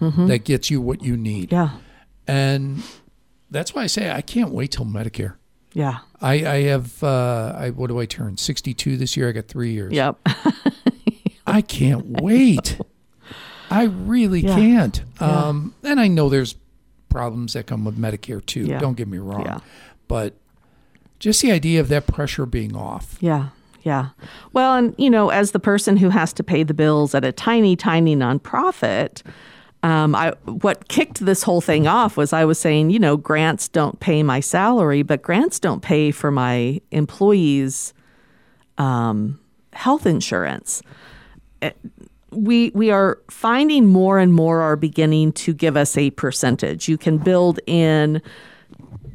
that 0.00 0.42
gets 0.44 0.70
you 0.70 0.80
what 0.80 1.02
you 1.02 1.16
need." 1.16 1.50
yeah, 1.52 1.70
And 2.28 2.82
that's 3.50 3.74
why 3.74 3.82
I 3.82 3.86
say 3.88 4.10
I 4.10 4.20
can't 4.22 4.50
wait 4.52 4.70
till 4.70 4.86
Medicare. 4.86 5.34
yeah, 5.72 5.98
I 6.22 6.34
I 6.46 6.62
have 6.62 7.02
uh, 7.02 7.54
I 7.58 7.70
what 7.70 7.88
do 7.88 7.98
I 7.98 8.06
turn 8.06 8.36
sixty 8.36 8.72
two 8.72 8.96
this 8.96 9.16
year? 9.16 9.28
I 9.28 9.32
got 9.32 9.48
three 9.48 9.72
years. 9.72 9.92
yep. 9.92 10.16
I 11.46 11.60
can't 11.62 12.20
wait. 12.22 12.78
I 13.70 13.84
really 13.84 14.40
Yeah. 14.40 14.54
can't. 14.54 15.02
Yeah. 15.20 15.26
Um, 15.48 15.74
and 15.86 16.00
I 16.00 16.08
know 16.08 16.28
there's 16.28 16.56
problems 17.08 17.54
that 17.54 17.66
come 17.66 17.84
with 17.84 17.98
Medicare 17.98 18.44
too. 18.44 18.66
Yeah. 18.66 18.78
Don't 18.78 18.96
get 18.96 19.08
me 19.08 19.18
wrong. 19.18 19.44
Yeah. 19.44 19.60
But 20.08 20.34
just 21.18 21.40
the 21.42 21.52
idea 21.52 21.80
of 21.80 21.88
that 21.88 22.06
pressure 22.06 22.46
being 22.46 22.76
off. 22.76 23.16
Yeah. 23.20 23.48
Yeah. 23.82 24.08
Well, 24.52 24.74
and 24.74 24.94
you 24.98 25.08
know, 25.08 25.30
as 25.30 25.52
the 25.52 25.60
person 25.60 25.96
who 25.96 26.10
has 26.10 26.32
to 26.34 26.42
pay 26.42 26.64
the 26.64 26.74
bills 26.74 27.14
at 27.14 27.24
a 27.24 27.30
tiny, 27.30 27.76
tiny 27.76 28.16
nonprofit, 28.16 29.22
um, 29.84 30.14
I 30.16 30.32
what 30.44 30.88
kicked 30.88 31.24
this 31.24 31.44
whole 31.44 31.60
thing 31.60 31.86
off 31.86 32.16
was 32.16 32.32
I 32.32 32.44
was 32.44 32.58
saying, 32.58 32.90
you 32.90 32.98
know, 32.98 33.16
grants 33.16 33.68
don't 33.68 34.00
pay 34.00 34.24
my 34.24 34.40
salary, 34.40 35.02
but 35.02 35.22
grants 35.22 35.60
don't 35.60 35.82
pay 35.82 36.10
for 36.10 36.32
my 36.32 36.80
employees' 36.90 37.94
um, 38.76 39.38
health 39.72 40.04
insurance. 40.04 40.82
We 42.30 42.70
we 42.74 42.90
are 42.90 43.18
finding 43.30 43.86
more 43.86 44.18
and 44.18 44.32
more 44.32 44.60
are 44.60 44.76
beginning 44.76 45.32
to 45.32 45.54
give 45.54 45.76
us 45.76 45.96
a 45.96 46.10
percentage. 46.10 46.88
You 46.88 46.98
can 46.98 47.18
build 47.18 47.60
in 47.66 48.20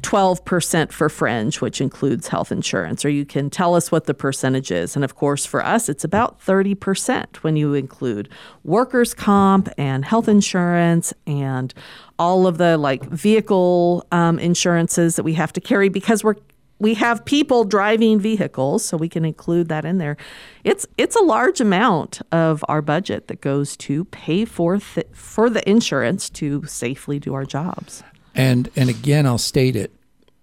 12% 0.02 0.90
for 0.90 1.08
fringe, 1.08 1.60
which 1.60 1.80
includes 1.80 2.28
health 2.28 2.50
insurance, 2.50 3.04
or 3.04 3.08
you 3.08 3.24
can 3.24 3.48
tell 3.48 3.74
us 3.74 3.92
what 3.92 4.04
the 4.04 4.14
percentage 4.14 4.70
is. 4.70 4.96
And 4.96 5.04
of 5.04 5.14
course, 5.14 5.46
for 5.46 5.64
us, 5.64 5.88
it's 5.88 6.04
about 6.04 6.40
30% 6.40 7.36
when 7.36 7.56
you 7.56 7.74
include 7.74 8.28
workers' 8.64 9.14
comp 9.14 9.68
and 9.78 10.04
health 10.04 10.28
insurance 10.28 11.14
and 11.26 11.72
all 12.18 12.46
of 12.46 12.58
the 12.58 12.76
like 12.76 13.04
vehicle 13.04 14.04
um, 14.12 14.38
insurances 14.38 15.16
that 15.16 15.22
we 15.22 15.34
have 15.34 15.52
to 15.52 15.60
carry 15.60 15.88
because 15.88 16.24
we're 16.24 16.36
we 16.82 16.94
have 16.94 17.24
people 17.24 17.64
driving 17.64 18.18
vehicles, 18.20 18.84
so 18.84 18.96
we 18.96 19.08
can 19.08 19.24
include 19.24 19.68
that 19.68 19.84
in 19.84 19.98
there. 19.98 20.16
It's 20.64 20.86
it's 20.98 21.16
a 21.16 21.22
large 21.22 21.60
amount 21.60 22.20
of 22.32 22.64
our 22.68 22.82
budget 22.82 23.28
that 23.28 23.40
goes 23.40 23.76
to 23.78 24.04
pay 24.06 24.44
for 24.44 24.78
th- 24.78 25.06
for 25.12 25.48
the 25.48 25.66
insurance 25.68 26.28
to 26.30 26.64
safely 26.66 27.18
do 27.18 27.32
our 27.34 27.44
jobs. 27.44 28.02
And 28.34 28.68
and 28.76 28.90
again, 28.90 29.26
I'll 29.26 29.38
state 29.38 29.76
it: 29.76 29.92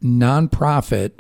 nonprofit 0.01 1.11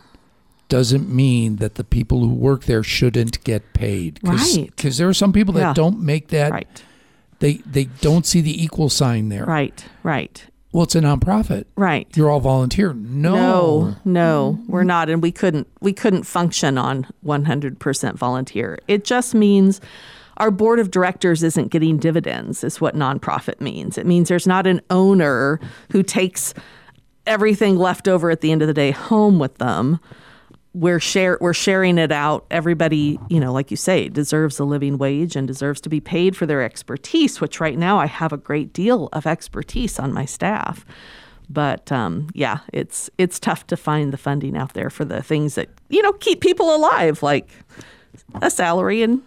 doesn't 0.69 1.09
mean 1.09 1.55
that 1.57 1.75
the 1.75 1.83
people 1.83 2.19
who 2.19 2.33
work 2.33 2.65
there 2.65 2.83
shouldn't 2.83 3.43
get 3.43 3.73
paid. 3.73 4.19
Right. 4.23 4.67
Because 4.67 4.97
there 4.97 5.09
are 5.09 5.13
some 5.15 5.33
people 5.33 5.53
that 5.55 5.61
Yeah. 5.61 5.73
don't 5.73 5.99
make 5.99 6.27
that. 6.29 6.51
Right. 6.51 6.83
They 7.39 7.53
they 7.65 7.85
don't 7.85 8.25
see 8.25 8.41
the 8.41 8.63
equal 8.63 8.89
sign 8.89 9.29
there. 9.29 9.45
Right, 9.45 9.83
right. 10.03 10.45
Well, 10.71 10.83
it's 10.83 10.95
a 10.95 11.01
nonprofit. 11.01 11.65
Right. 11.75 12.07
You're 12.15 12.29
all 12.29 12.39
volunteer. 12.39 12.93
No. 12.93 13.35
No, 13.35 13.95
no, 14.05 14.59
we're 14.67 14.83
not, 14.83 15.09
and 15.09 15.21
we 15.21 15.31
couldn't 15.31 15.67
we 15.81 15.93
couldn't 15.93 16.23
function 16.23 16.77
on 16.77 17.07
100% 17.25 18.15
volunteer. 18.15 18.77
It 18.87 19.03
just 19.03 19.33
means 19.33 19.81
our 20.37 20.51
board 20.51 20.79
of 20.79 20.91
directors 20.91 21.41
isn't 21.43 21.69
getting 21.69 21.97
dividends. 21.97 22.63
Is 22.63 22.79
what 22.79 22.95
nonprofit 22.95 23.59
means. 23.59 23.97
It 23.97 24.05
means 24.05 24.29
there's 24.29 24.47
not 24.47 24.67
an 24.67 24.81
owner 24.91 25.59
who 25.91 26.03
takes 26.03 26.53
everything 27.25 27.77
left 27.77 28.07
over 28.07 28.29
at 28.29 28.41
the 28.41 28.51
end 28.51 28.61
of 28.61 28.67
the 28.67 28.73
day 28.73 28.91
home 28.91 29.39
with 29.39 29.57
them. 29.57 29.99
We're 30.73 30.99
share 30.99 31.37
we're 31.41 31.53
sharing 31.53 31.97
it 31.97 32.11
out. 32.11 32.45
Everybody, 32.51 33.19
you 33.29 33.39
know, 33.39 33.51
like 33.51 33.71
you 33.71 33.77
say, 33.77 34.07
deserves 34.09 34.59
a 34.59 34.63
living 34.63 34.97
wage 34.97 35.35
and 35.35 35.47
deserves 35.47 35.81
to 35.81 35.89
be 35.89 35.99
paid 35.99 36.37
for 36.37 36.45
their 36.45 36.61
expertise. 36.61 37.41
Which 37.41 37.59
right 37.59 37.77
now 37.77 37.97
I 37.97 38.05
have 38.05 38.31
a 38.31 38.37
great 38.37 38.71
deal 38.71 39.09
of 39.13 39.25
expertise 39.25 39.99
on 39.99 40.13
my 40.13 40.25
staff 40.25 40.85
but 41.49 41.91
um, 41.91 42.29
yeah, 42.33 42.59
it's 42.71 43.09
it's 43.17 43.39
tough 43.39 43.65
to 43.67 43.77
find 43.77 44.13
the 44.13 44.17
funding 44.17 44.55
out 44.55 44.73
there 44.73 44.89
for 44.89 45.03
the 45.03 45.23
things 45.23 45.55
that 45.55 45.69
you 45.89 46.01
know 46.01 46.13
keep 46.13 46.41
people 46.41 46.75
alive, 46.75 47.23
like 47.23 47.49
a 48.41 48.51
salary 48.51 49.01
and 49.01 49.21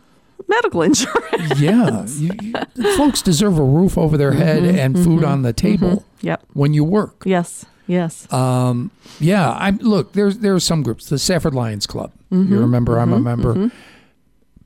medical 0.48 0.82
insurance. 0.82 1.60
Yeah. 1.60 2.06
You, 2.06 2.30
you, 2.74 2.96
folks 2.96 3.22
deserve 3.22 3.58
a 3.58 3.64
roof 3.64 3.98
over 3.98 4.16
their 4.16 4.32
head 4.32 4.62
mm-hmm, 4.62 4.78
and 4.78 4.94
food 4.96 5.20
mm-hmm, 5.20 5.24
on 5.24 5.42
the 5.42 5.52
table 5.52 5.88
mm-hmm. 5.88 6.26
Yep. 6.26 6.44
when 6.52 6.74
you 6.74 6.84
work. 6.84 7.22
Yes. 7.24 7.66
Yes. 7.92 8.32
Um, 8.32 8.90
yeah, 9.20 9.52
I'm 9.52 9.76
look, 9.78 10.14
there's 10.14 10.38
there 10.38 10.54
are 10.54 10.60
some 10.60 10.82
groups, 10.82 11.10
the 11.10 11.18
Safford 11.18 11.54
Lions 11.54 11.86
Club. 11.86 12.10
You 12.30 12.38
mm-hmm. 12.38 12.58
remember 12.58 12.98
I'm 12.98 13.12
a 13.12 13.16
mm-hmm. 13.16 13.24
member. 13.24 13.54
Mm-hmm. 13.54 13.76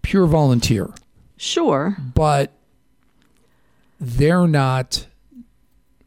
Pure 0.03 0.27
volunteer, 0.27 0.91
sure. 1.37 1.97
but 2.15 2.53
they're 3.99 4.47
not 4.47 5.09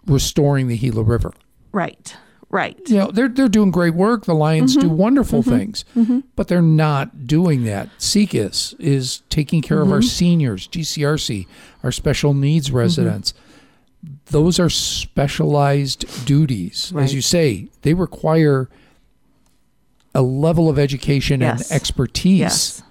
restoring 0.05 0.69
the 0.69 0.77
Gila 0.77 1.03
River. 1.03 1.33
Right. 1.73 2.15
Right. 2.49 2.79
You 2.87 2.97
know, 2.99 3.11
they're 3.11 3.27
they're 3.27 3.49
doing 3.49 3.69
great 3.69 3.95
work. 3.95 4.25
The 4.25 4.33
Lions 4.33 4.77
do 4.77 4.89
wonderful 4.89 5.43
things, 5.43 5.83
but 6.35 6.47
they're 6.47 6.61
not 6.61 7.27
doing 7.27 7.65
that. 7.65 7.89
SECUS 7.97 8.73
is 8.79 9.21
taking 9.29 9.61
care 9.61 9.81
of 9.81 9.91
our 9.91 10.01
seniors, 10.01 10.67
GCRC, 10.69 11.45
our 11.83 11.91
special 11.91 12.33
needs 12.33 12.71
residents. 12.71 13.33
Those 14.31 14.59
are 14.59 14.69
specialized 14.69 16.25
duties. 16.25 16.91
Right. 16.93 17.03
As 17.03 17.13
you 17.13 17.21
say, 17.21 17.67
they 17.81 17.93
require 17.93 18.69
a 20.13 20.21
level 20.21 20.69
of 20.69 20.77
education 20.79 21.41
Yes. 21.41 21.69
and 21.69 21.75
expertise 21.75 22.39
Yes. 22.39 22.83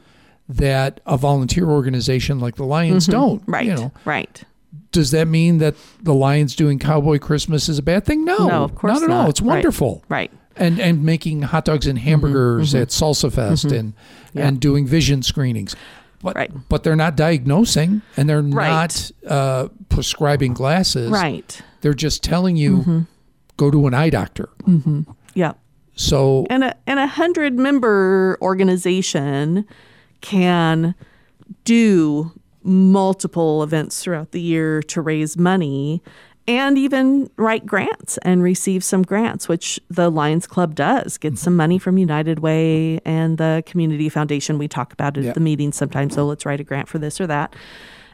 that 0.48 1.00
a 1.06 1.16
volunteer 1.16 1.66
organization 1.68 2.38
like 2.40 2.56
the 2.56 2.64
Lions 2.64 3.04
mm-hmm. 3.04 3.12
don't. 3.12 3.42
Right. 3.46 3.66
You 3.66 3.74
know, 3.74 3.92
Right. 4.04 4.42
does 4.92 5.10
that 5.10 5.28
mean 5.28 5.58
that 5.58 5.74
the 6.02 6.14
Lions 6.14 6.56
doing 6.56 6.78
Cowboy 6.78 7.18
Christmas 7.18 7.68
is 7.68 7.78
a 7.78 7.82
bad 7.82 8.04
thing? 8.04 8.24
No, 8.24 8.48
No, 8.48 8.64
of 8.64 8.74
course 8.74 8.94
not 8.94 9.02
at 9.02 9.10
all. 9.10 9.22
not. 9.22 9.30
It's 9.30 9.42
wonderful. 9.42 10.02
Right. 10.08 10.30
And 10.56 10.80
and 10.80 11.04
making 11.04 11.42
hot 11.42 11.64
dogs 11.64 11.86
and 11.86 11.98
mm-hmm. 11.98 12.08
hamburgers 12.08 12.70
mm-hmm. 12.70 12.82
at 12.82 12.88
Salsa 12.88 13.32
Fest 13.32 13.66
and 13.66 13.92
and 14.34 14.58
doing 14.60 14.86
vision 14.86 15.22
screenings. 15.22 15.76
But, 16.20 16.34
Right. 16.36 16.50
but 16.68 16.82
they're 16.82 16.96
not 16.96 17.16
diagnosing 17.16 18.02
and 18.16 18.28
they're 18.28 18.42
Right. 18.42 18.68
not 18.68 19.10
uh, 19.26 19.68
prescribing 19.88 20.52
glasses. 20.54 21.10
Right. 21.10 21.60
They're 21.80 21.94
just 21.94 22.22
telling 22.24 22.56
you 22.56 23.06
go 23.56 23.70
to 23.70 23.86
an 23.86 23.94
eye 23.94 24.10
doctor. 24.10 24.48
Yeah. 25.34 25.52
So 25.94 26.46
And 26.50 26.64
a 26.64 26.74
and 26.86 26.98
a 27.00 27.06
hundred 27.06 27.58
member 27.58 28.36
organization 28.42 29.64
can 30.20 30.94
do 31.64 32.32
multiple 32.62 33.62
events 33.62 34.02
throughout 34.02 34.32
the 34.32 34.40
year 34.40 34.82
to 34.82 35.00
raise 35.00 35.36
money 35.36 36.02
and 36.48 36.78
even 36.78 37.30
write 37.36 37.66
grants 37.66 38.16
and 38.22 38.42
receive 38.42 38.82
some 38.82 39.02
grants, 39.02 39.48
which 39.48 39.78
the 39.90 40.10
Lions 40.10 40.46
Club 40.46 40.74
does. 40.74 41.18
Get 41.18 41.38
some 41.38 41.54
money 41.54 41.78
from 41.78 41.98
United 41.98 42.38
Way 42.38 43.00
and 43.04 43.36
the 43.36 43.62
Community 43.66 44.08
Foundation. 44.08 44.56
We 44.56 44.66
talk 44.66 44.92
about 44.94 45.18
it 45.18 45.24
Yeah. 45.24 45.28
at 45.28 45.34
the 45.34 45.40
meeting 45.40 45.72
sometimes. 45.72 46.14
So 46.14 46.24
let's 46.26 46.46
write 46.46 46.58
a 46.58 46.64
grant 46.64 46.88
for 46.88 46.98
this 46.98 47.20
or 47.20 47.26
that. 47.26 47.54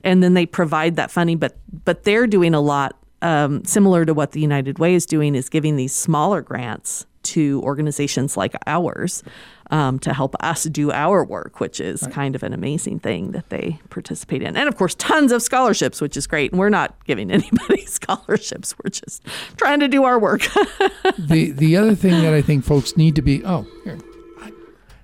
And 0.02 0.22
then 0.22 0.34
they 0.34 0.46
provide 0.46 0.96
that 0.96 1.10
funding, 1.12 1.38
but 1.38 1.56
but 1.84 2.02
they're 2.02 2.26
doing 2.26 2.54
a 2.54 2.60
lot 2.60 2.98
um, 3.22 3.64
similar 3.64 4.04
to 4.04 4.12
what 4.12 4.32
the 4.32 4.40
United 4.40 4.78
Way 4.78 4.94
is 4.94 5.06
doing 5.06 5.34
is 5.34 5.48
giving 5.48 5.76
these 5.76 5.94
smaller 5.94 6.42
grants 6.42 7.06
to 7.24 7.60
organizations 7.64 8.36
like 8.36 8.54
ours 8.66 9.22
um, 9.70 9.98
to 10.00 10.12
help 10.12 10.34
us 10.40 10.64
do 10.64 10.92
our 10.92 11.24
work, 11.24 11.60
which 11.60 11.80
is 11.80 12.06
kind 12.08 12.34
of 12.34 12.42
an 12.42 12.52
amazing 12.52 13.00
thing 13.00 13.32
that 13.32 13.48
they 13.48 13.78
participate 13.90 14.42
in. 14.42 14.56
And 14.56 14.68
of 14.68 14.76
course, 14.76 14.94
tons 14.94 15.32
of 15.32 15.42
scholarships, 15.42 16.00
which 16.00 16.16
is 16.16 16.26
great. 16.26 16.52
And 16.52 16.58
we're 16.58 16.68
not 16.68 16.94
giving 17.06 17.30
anybody 17.30 17.84
scholarships, 17.86 18.74
we're 18.82 18.90
just 18.90 19.24
trying 19.56 19.80
to 19.80 19.88
do 19.88 20.04
our 20.04 20.18
work. 20.18 20.42
the 21.18 21.50
the 21.52 21.76
other 21.76 21.94
thing 21.94 22.22
that 22.22 22.34
I 22.34 22.42
think 22.42 22.64
folks 22.64 22.96
need 22.96 23.16
to 23.16 23.22
be 23.22 23.44
oh 23.44 23.66
here. 23.84 23.98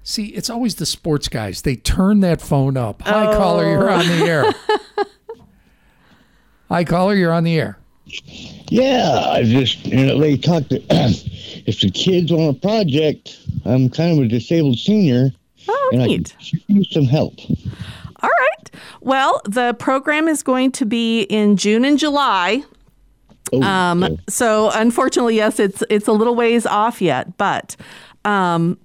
See, 0.03 0.27
it's 0.29 0.51
always 0.51 0.77
the 0.77 0.87
sports 0.87 1.29
guys. 1.29 1.63
They 1.63 1.77
turn 1.77 2.21
that 2.21 2.41
phone 2.41 2.77
up. 2.77 3.03
Hi, 3.03 3.37
caller, 3.37 3.71
you're 3.71 3.91
on 3.91 4.07
the 4.07 4.25
air. 4.25 4.45
Hi, 6.69 6.85
caller, 6.85 7.15
you're 7.15 7.33
on 7.33 7.45
the 7.45 7.59
air. 7.61 7.79
Yeah, 8.69 9.25
I 9.31 9.43
just 9.43 9.87
you 9.87 10.07
know 10.07 10.19
they 10.19 10.37
talked. 10.37 10.71
To, 10.71 10.77
if 11.67 11.81
the 11.81 11.91
kids 11.91 12.31
on 12.33 12.49
a 12.49 12.55
project, 12.55 13.39
I'm 13.65 13.89
kind 13.89 14.19
of 14.19 14.25
a 14.25 14.29
disabled 14.29 14.79
senior, 14.79 15.31
oh, 15.69 15.91
and 15.93 16.03
I 16.03 16.07
neat. 16.07 16.35
could 16.39 16.63
use 16.69 16.89
some 16.93 17.05
help. 17.05 17.35
All 18.23 18.29
right. 18.29 18.71
Well, 19.01 19.41
the 19.45 19.75
program 19.79 20.29
is 20.29 20.43
going 20.43 20.73
to 20.73 20.85
be 20.87 21.23
in 21.23 21.57
June 21.57 21.85
and 21.85 21.99
July. 21.99 22.63
Oh, 23.53 23.63
Um, 23.63 24.05
okay. 24.05 24.17
so 24.29 24.71
unfortunately, 24.75 25.37
yes, 25.37 25.59
it's 25.59 25.83
it's 25.91 26.07
a 26.07 26.13
little 26.13 26.35
ways 26.37 26.67
off 26.67 27.01
yet, 27.03 27.37
but 27.39 27.75
um, 28.25 28.79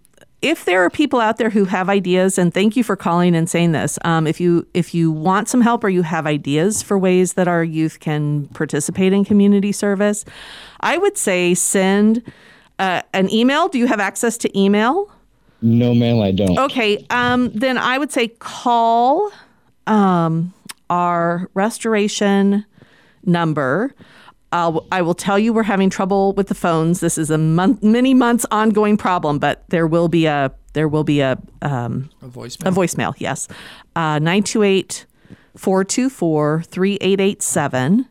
if 0.46 0.66
there 0.66 0.86
are 0.86 0.92
people 0.92 1.20
out 1.20 1.38
there 1.38 1.50
who 1.50 1.66
have 1.66 1.90
ideas, 1.90 2.38
and 2.38 2.54
thank 2.54 2.78
you 2.78 2.84
for 2.84 2.96
calling 2.96 3.36
and 3.36 3.50
saying 3.50 3.72
this, 3.72 3.98
um, 4.06 4.28
if 4.28 4.40
you 4.40 4.68
if 4.76 4.94
you 4.94 5.12
want 5.12 5.50
some 5.50 5.60
help 5.60 5.84
or 5.84 5.90
you 5.90 6.04
have 6.04 6.28
ideas 6.28 6.84
for 6.84 7.00
ways 7.00 7.34
that 7.34 7.48
our 7.48 7.64
youth 7.64 8.00
can 8.00 8.48
participate 8.50 9.12
in 9.12 9.26
community 9.26 9.72
service, 9.72 10.24
I 10.82 11.00
would 11.00 11.18
say 11.18 11.56
send 11.56 12.22
uh, 12.78 13.02
an 13.12 13.34
email. 13.34 13.70
Do 13.70 13.80
you 13.80 13.88
have 13.88 14.00
access 14.00 14.38
to 14.38 14.60
email? 14.60 15.12
no, 15.64 15.96
ma'am, 15.96 16.20
I 16.22 16.32
don't. 16.32 16.60
Okay, 16.60 17.04
um, 17.10 17.50
then 17.50 17.80
I 17.80 17.98
would 17.98 18.12
say 18.12 18.28
call 18.28 19.32
um, 19.88 20.54
our 20.92 21.50
restoration 21.56 22.66
number. 23.26 23.96
I'll, 24.56 24.86
I 24.92 25.02
will 25.02 25.14
tell 25.28 25.38
you 25.38 25.52
we're 25.54 25.64
having 25.76 25.90
trouble 25.90 26.34
with 26.38 26.48
the 26.48 26.56
phones. 26.56 27.00
This 27.00 27.18
is 27.18 27.30
a 27.30 27.38
month, 27.38 27.84
many 27.84 28.14
months 28.14 28.46
ongoing 28.52 28.96
problem, 28.98 29.38
but 29.40 29.56
there 29.70 29.86
will 29.88 30.08
be 30.08 30.26
a 30.28 30.52
there 30.74 30.88
will 30.88 31.04
be 31.04 31.20
a 31.22 31.38
um, 31.62 32.10
A 32.22 32.28
voice. 32.28 32.56
a 32.70 32.72
voicemail. 32.72 33.14
Yes, 33.18 33.48
Uh, 33.96 34.20
nine 34.20 34.44
two 34.44 34.64
eight 34.64 35.06
four 35.58 35.84
two 35.84 36.10
four 36.10 36.64
three 36.68 36.98
eight 37.02 37.20
eight 37.20 37.42
seven, 37.42 38.08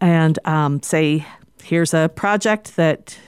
and 0.00 0.38
um, 0.44 0.82
say 0.82 1.26
here's 1.62 1.92
a 1.94 2.08
project 2.08 2.76
that 2.76 3.18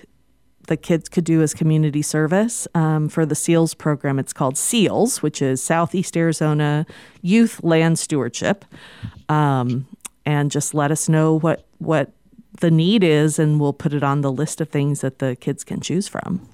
the 0.68 0.76
kids 0.76 1.08
could 1.08 1.24
do 1.24 1.42
as 1.42 1.52
community 1.52 2.02
service 2.02 2.68
um, 2.74 3.08
for 3.08 3.26
the 3.26 3.34
SEALS 3.34 3.74
program. 3.74 4.18
It's 4.18 4.32
called 4.32 4.56
SEALS, 4.56 5.20
which 5.22 5.42
is 5.42 5.62
Southeast 5.62 6.16
Arizona 6.16 6.86
Youth 7.22 7.60
Land 7.64 7.98
Stewardship, 7.98 8.64
um, 9.28 9.86
and 10.30 10.50
just 10.50 10.74
let 10.74 10.90
us 10.90 11.08
know 11.08 11.38
what 11.38 11.66
what 11.78 12.12
the 12.60 12.70
need 12.70 13.02
is, 13.02 13.38
and 13.38 13.60
we'll 13.60 13.72
put 13.72 13.92
it 13.92 14.02
on 14.02 14.20
the 14.20 14.30
list 14.32 14.60
of 14.60 14.68
things 14.68 15.00
that 15.00 15.18
the 15.18 15.36
kids 15.36 15.64
can 15.64 15.80
choose 15.80 16.06
from. 16.06 16.48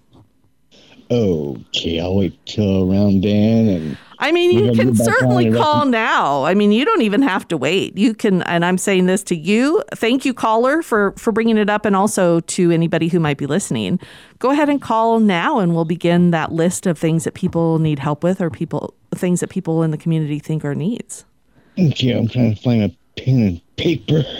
Okay, 1.09 2.01
I'll 2.01 2.17
wait 2.17 2.35
till 2.47 2.91
around 2.91 3.23
then, 3.23 3.69
and 3.69 3.99
I 4.19 4.33
mean, 4.33 4.51
you 4.51 4.73
can 4.73 4.97
certainly 4.97 5.53
call 5.53 5.85
now. 5.85 6.45
I 6.45 6.55
mean, 6.55 6.73
you 6.73 6.85
don't 6.85 7.03
even 7.03 7.23
have 7.23 7.47
to 7.49 7.57
wait. 7.57 7.97
You 7.97 8.15
can, 8.15 8.43
and 8.43 8.65
I'm 8.65 8.79
saying 8.79 9.07
this 9.07 9.23
to 9.25 9.37
you. 9.37 9.85
Thank 9.95 10.25
you, 10.25 10.35
caller, 10.35 10.83
for 10.83 11.13
for 11.13 11.33
bringing 11.33 11.59
it 11.59 11.71
up, 11.71 11.85
and 11.85 11.95
also 11.95 12.41
to 12.41 12.71
anybody 12.73 13.09
who 13.09 13.21
might 13.21 13.39
be 13.39 13.47
listening. 13.47 14.01
Go 14.41 14.51
ahead 14.51 14.69
and 14.69 14.83
call 14.83 15.21
now, 15.21 15.59
and 15.61 15.75
we'll 15.75 15.85
begin 15.85 16.33
that 16.33 16.51
list 16.51 16.87
of 16.87 16.99
things 16.99 17.25
that 17.25 17.35
people 17.35 17.79
need 17.79 17.99
help 17.99 18.25
with, 18.25 18.41
or 18.41 18.51
people 18.51 18.95
things 19.15 19.41
that 19.41 19.51
people 19.51 19.83
in 19.83 19.93
the 19.93 19.99
community 19.99 20.39
think 20.39 20.65
are 20.65 20.75
needs. 20.75 21.25
okay, 21.79 22.13
I'm 22.13 22.27
trying 22.27 22.55
to 22.55 22.61
find 22.63 22.83
a 22.83 22.91
pen 23.17 23.43
and 23.43 23.77
paper. 23.77 24.25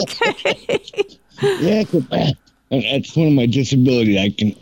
Okay. 0.00 0.78
yeah, 1.58 1.84
'cause, 1.84 2.04
and 2.70 2.82
that's 2.84 3.14
one 3.16 3.28
of 3.28 3.32
my 3.32 3.46
disabilities. 3.46 4.18
I 4.18 4.30
can. 4.30 4.54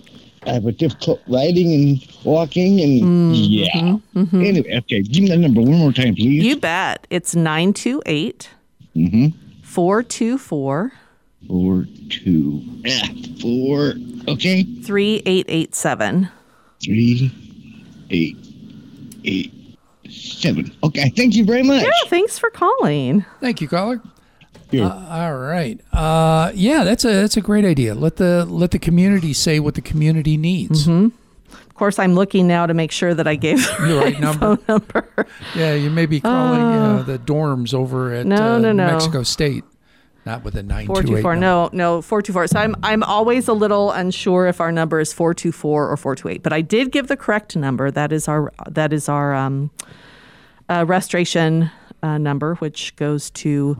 I 0.44 0.54
have 0.54 0.66
a 0.66 0.72
difficult 0.72 1.20
writing 1.28 1.72
and 1.72 2.08
walking, 2.24 2.80
and 2.80 3.34
yeah. 3.36 3.96
Anyway, 4.34 4.76
okay, 4.78 5.02
give 5.02 5.22
me 5.22 5.28
that 5.30 5.38
number 5.38 5.60
one 5.60 5.78
more 5.78 5.92
time, 5.92 6.14
please. 6.16 6.42
you 6.44 6.56
bet. 6.56 7.06
It's 7.10 7.34
nine 7.36 7.72
two 7.72 8.02
eight 8.06 8.50
Mm-hmm. 8.96 9.28
four 9.62 10.02
two 10.02 10.36
four 10.38 10.92
Four, 11.48 11.86
two, 12.08 12.62
ah, 12.86 13.08
four, 13.40 13.94
okay, 14.28 14.62
three 14.82 15.22
eight 15.26 15.46
eight 15.48 15.74
seven. 15.74 16.28
three, 16.82 17.30
eight, 18.10 18.36
eight, 19.24 19.52
seven. 20.08 20.72
Okay, 20.82 21.10
thank 21.10 21.34
you 21.36 21.44
very 21.44 21.62
much. 21.62 21.82
Yeah, 21.82 21.90
thanks 22.08 22.38
for 22.38 22.50
calling. 22.50 23.24
Thank 23.40 23.60
you, 23.60 23.68
caller. 23.68 24.00
Uh, 24.74 25.06
all 25.10 25.36
right. 25.36 25.78
Uh, 25.92 26.50
yeah, 26.54 26.82
that's 26.82 27.04
a 27.04 27.08
that's 27.12 27.36
a 27.36 27.42
great 27.42 27.64
idea. 27.66 27.94
Let 27.94 28.16
the 28.16 28.46
let 28.46 28.70
the 28.70 28.78
community 28.78 29.34
say 29.34 29.60
what 29.60 29.74
the 29.74 29.82
community 29.82 30.38
needs. 30.38 30.88
Of 30.88 31.12
course, 31.74 31.98
I'm 31.98 32.14
looking 32.14 32.46
now 32.46 32.64
to 32.66 32.72
make 32.74 32.90
sure 32.92 33.12
that 33.12 33.26
I 33.26 33.34
gave 33.34 33.58
the 33.78 33.86
The 33.86 33.96
right 33.98 34.20
number. 34.20 34.56
phone 34.56 34.64
number. 34.68 35.26
Yeah, 35.54 35.74
you 35.74 35.90
may 35.90 36.06
be 36.06 36.20
calling 36.20 36.60
uh, 36.60 37.02
the 37.02 37.18
dorms 37.18 37.74
over 37.74 38.14
at 38.14 38.24
No, 38.26 38.54
uh, 38.54 38.58
no, 38.58 38.72
no. 38.72 38.86
Mexico 38.86 39.22
State, 39.24 39.64
not 40.24 40.44
with 40.44 40.54
a 40.56 40.62
nine 40.62 40.86
two 40.86 40.92
eight. 40.92 41.22
424. 41.22 41.36
No, 41.36 41.70
no, 41.72 42.02
424. 42.02 42.46
So 42.48 42.58
I'm 42.60 42.76
I'm 42.82 43.02
always 43.02 43.48
a 43.48 43.52
little 43.52 43.90
unsure 43.90 44.46
if 44.46 44.60
our 44.60 44.70
number 44.70 45.00
is 45.00 45.12
424 45.12 45.88
or 45.88 45.96
428. 45.96 46.42
But 46.42 46.52
I 46.52 46.60
did 46.60 46.92
give 46.92 47.08
the 47.08 47.16
correct 47.16 47.56
number. 47.56 47.90
That 47.90 48.12
is 48.12 48.28
our 48.28 48.52
that 48.68 48.92
is 48.92 49.08
our 49.08 49.34
um, 49.34 49.70
uh, 50.68 50.84
restoration 50.86 51.70
uh, 52.02 52.18
number, 52.18 52.54
which 52.56 52.94
goes 52.96 53.30
to 53.30 53.76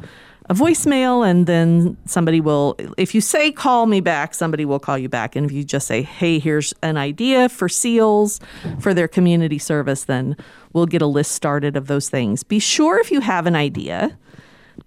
a 0.46 0.54
voicemail, 0.54 1.24
and 1.24 1.46
then 1.46 1.96
somebody 2.06 2.40
will. 2.40 2.76
If 2.98 3.14
you 3.14 3.20
say 3.20 3.52
call 3.52 3.86
me 3.86 4.00
back, 4.00 4.34
somebody 4.34 4.64
will 4.64 4.80
call 4.80 4.98
you 4.98 5.08
back. 5.08 5.36
And 5.36 5.46
if 5.46 5.52
you 5.52 5.62
just 5.62 5.86
say, 5.86 6.02
hey, 6.02 6.40
here's 6.40 6.74
an 6.82 6.96
idea 6.96 7.48
for 7.48 7.68
seals 7.68 8.40
for 8.80 8.92
their 8.92 9.06
community 9.06 9.58
service, 9.58 10.04
then 10.04 10.36
we'll 10.72 10.86
get 10.86 11.02
a 11.02 11.06
list 11.06 11.32
started 11.32 11.76
of 11.76 11.86
those 11.86 12.08
things. 12.08 12.42
Be 12.42 12.58
sure 12.58 12.98
if 12.98 13.12
you 13.12 13.20
have 13.20 13.46
an 13.46 13.54
idea 13.54 14.18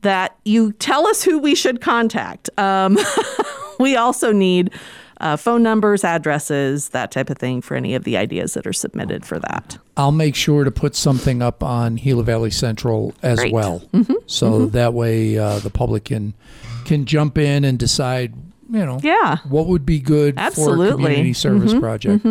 that 0.06 0.38
you 0.46 0.72
tell 0.74 1.06
us 1.08 1.24
who 1.24 1.38
we 1.40 1.56
should 1.56 1.82
contact. 1.82 2.50
Um, 2.58 2.98
we 3.80 3.96
also 3.96 4.32
need 4.32 4.72
uh, 5.20 5.38
phone 5.38 5.64
numbers, 5.64 6.04
addresses, 6.04 6.90
that 6.90 7.10
type 7.12 7.30
of 7.30 7.38
thing 7.38 7.62
for 7.62 7.76
any 7.76 7.96
of 7.96 8.04
the 8.04 8.18
ideas 8.18 8.54
that 8.54 8.68
are 8.68 8.74
submitted 8.74 9.26
for 9.26 9.40
that. 9.40 9.78
I'll 9.98 10.12
make 10.12 10.36
sure 10.36 10.64
to 10.64 10.72
put 10.72 10.96
something 10.96 11.42
up 11.42 11.64
on 11.64 11.96
Gila 11.96 12.24
Valley 12.24 12.52
Central 12.52 13.14
as 13.24 13.40
Great. 13.40 13.54
well, 13.54 13.82
so 14.28 14.66
that 14.68 14.94
way 14.94 15.38
uh, 15.38 15.60
the 15.60 15.70
public 15.70 16.06
can 16.06 16.34
can 16.86 17.06
jump 17.06 17.38
in 17.38 17.64
and 17.66 17.80
decide. 17.80 18.34
You 18.70 18.84
know, 18.86 19.00
Yeah. 19.04 19.38
what 19.48 19.68
would 19.68 19.86
be 19.86 20.00
good 20.00 20.36
for 20.36 20.42
a 20.42 20.44
Absolutely. 20.46 20.88
Mm-hmm. 20.88 20.96
community 21.04 21.34
service 21.34 21.74
project. 21.74 22.26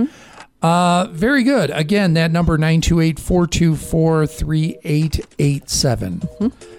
Uh, 0.61 1.07
very 1.13 1.43
good. 1.45 1.71
Again, 1.71 2.15
that 2.15 2.31
number 2.33 2.59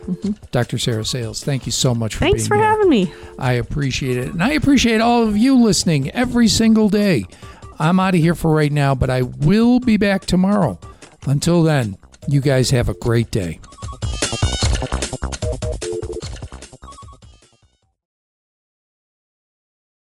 928-424-3887. 0.06 0.52
Dr. 0.52 0.78
Sarah 0.78 1.06
Sales, 1.06 1.44
thank 1.44 1.66
you 1.66 1.72
so 1.72 1.94
much 1.96 2.16
for 2.16 2.26
Mm-hmm. 2.26 2.32
Thanks 2.32 2.48
for 2.48 2.56
here. 2.56 2.64
having 2.66 2.90
me. 2.90 3.14
I 3.40 3.54
appreciate 3.54 4.18
it. 4.18 4.30
And 4.30 4.44
I 4.44 4.52
appreciate 4.54 5.02
all 5.02 5.24
of 5.28 5.36
you 5.38 5.58
listening 5.58 6.10
every 6.12 6.48
single 6.48 6.90
day. 6.90 7.26
I'm 7.80 8.00
out 8.00 8.16
of 8.16 8.22
here 8.22 8.36
for 8.36 8.54
right 8.54 8.72
now, 8.72 8.96
but 8.96 9.10
I 9.10 9.22
will 9.24 9.80
be 9.80 9.98
back 9.98 10.26
tomorrow. 10.26 10.80
Until 11.28 11.64
then, 11.64 11.98
you 12.28 12.40
guys 12.42 12.70
have 12.70 12.88
a 12.90 12.94
great 12.94 13.32
day. 13.32 13.60